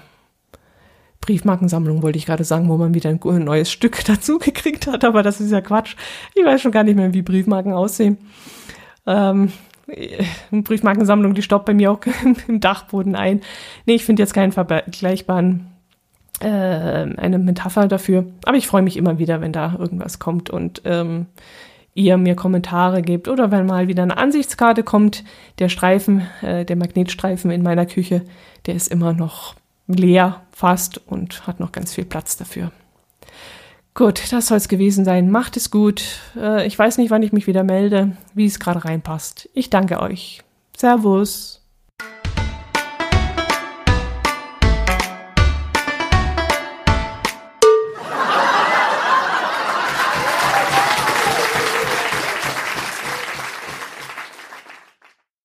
Briefmarkensammlung, 1.20 2.02
wollte 2.02 2.18
ich 2.18 2.26
gerade 2.26 2.44
sagen, 2.44 2.68
wo 2.68 2.76
man 2.76 2.94
wieder 2.94 3.10
ein 3.10 3.44
neues 3.44 3.70
Stück 3.70 4.04
dazu 4.06 4.38
gekriegt 4.38 4.86
hat. 4.86 5.04
Aber 5.04 5.22
das 5.22 5.40
ist 5.40 5.50
ja 5.50 5.60
Quatsch. 5.60 5.96
Ich 6.34 6.44
weiß 6.44 6.60
schon 6.60 6.72
gar 6.72 6.84
nicht 6.84 6.96
mehr, 6.96 7.12
wie 7.12 7.22
Briefmarken 7.22 7.72
aussehen. 7.72 8.18
Ähm, 9.06 9.52
Briefmarkensammlung, 10.50 11.34
die 11.34 11.42
stoppt 11.42 11.66
bei 11.66 11.74
mir 11.74 11.90
auch 11.90 12.00
im 12.48 12.60
Dachboden 12.60 13.16
ein. 13.16 13.40
Nee, 13.86 13.94
ich 13.94 14.04
finde 14.04 14.22
jetzt 14.22 14.34
keinen 14.34 14.52
vergleichbaren 14.52 15.66
äh, 16.40 16.46
eine 16.46 17.38
Metapher 17.38 17.86
dafür. 17.88 18.26
Aber 18.44 18.56
ich 18.56 18.66
freue 18.66 18.82
mich 18.82 18.96
immer 18.96 19.18
wieder, 19.18 19.40
wenn 19.40 19.52
da 19.52 19.76
irgendwas 19.78 20.18
kommt 20.18 20.50
und 20.50 20.82
ähm, 20.84 21.26
ihr 21.94 22.16
mir 22.16 22.34
Kommentare 22.34 23.02
gebt 23.02 23.28
oder 23.28 23.50
wenn 23.50 23.66
mal 23.66 23.88
wieder 23.88 24.02
eine 24.02 24.16
Ansichtskarte 24.16 24.82
kommt. 24.82 25.24
Der 25.58 25.68
Streifen, 25.68 26.26
äh, 26.42 26.64
der 26.64 26.76
Magnetstreifen 26.76 27.50
in 27.50 27.62
meiner 27.62 27.86
Küche, 27.86 28.22
der 28.66 28.74
ist 28.74 28.88
immer 28.88 29.12
noch 29.12 29.54
leer 29.94 30.42
fast 30.52 30.98
und 31.06 31.46
hat 31.46 31.60
noch 31.60 31.72
ganz 31.72 31.94
viel 31.94 32.04
Platz 32.04 32.36
dafür. 32.36 32.70
Gut, 33.94 34.32
das 34.32 34.46
soll 34.46 34.56
es 34.56 34.68
gewesen 34.68 35.04
sein. 35.04 35.30
Macht 35.30 35.56
es 35.56 35.70
gut. 35.70 36.20
Äh, 36.36 36.66
ich 36.66 36.78
weiß 36.78 36.98
nicht, 36.98 37.10
wann 37.10 37.22
ich 37.22 37.32
mich 37.32 37.46
wieder 37.46 37.64
melde, 37.64 38.16
wie 38.34 38.46
es 38.46 38.60
gerade 38.60 38.84
reinpasst. 38.84 39.48
Ich 39.52 39.68
danke 39.68 40.00
euch. 40.00 40.42
Servus. 40.76 41.59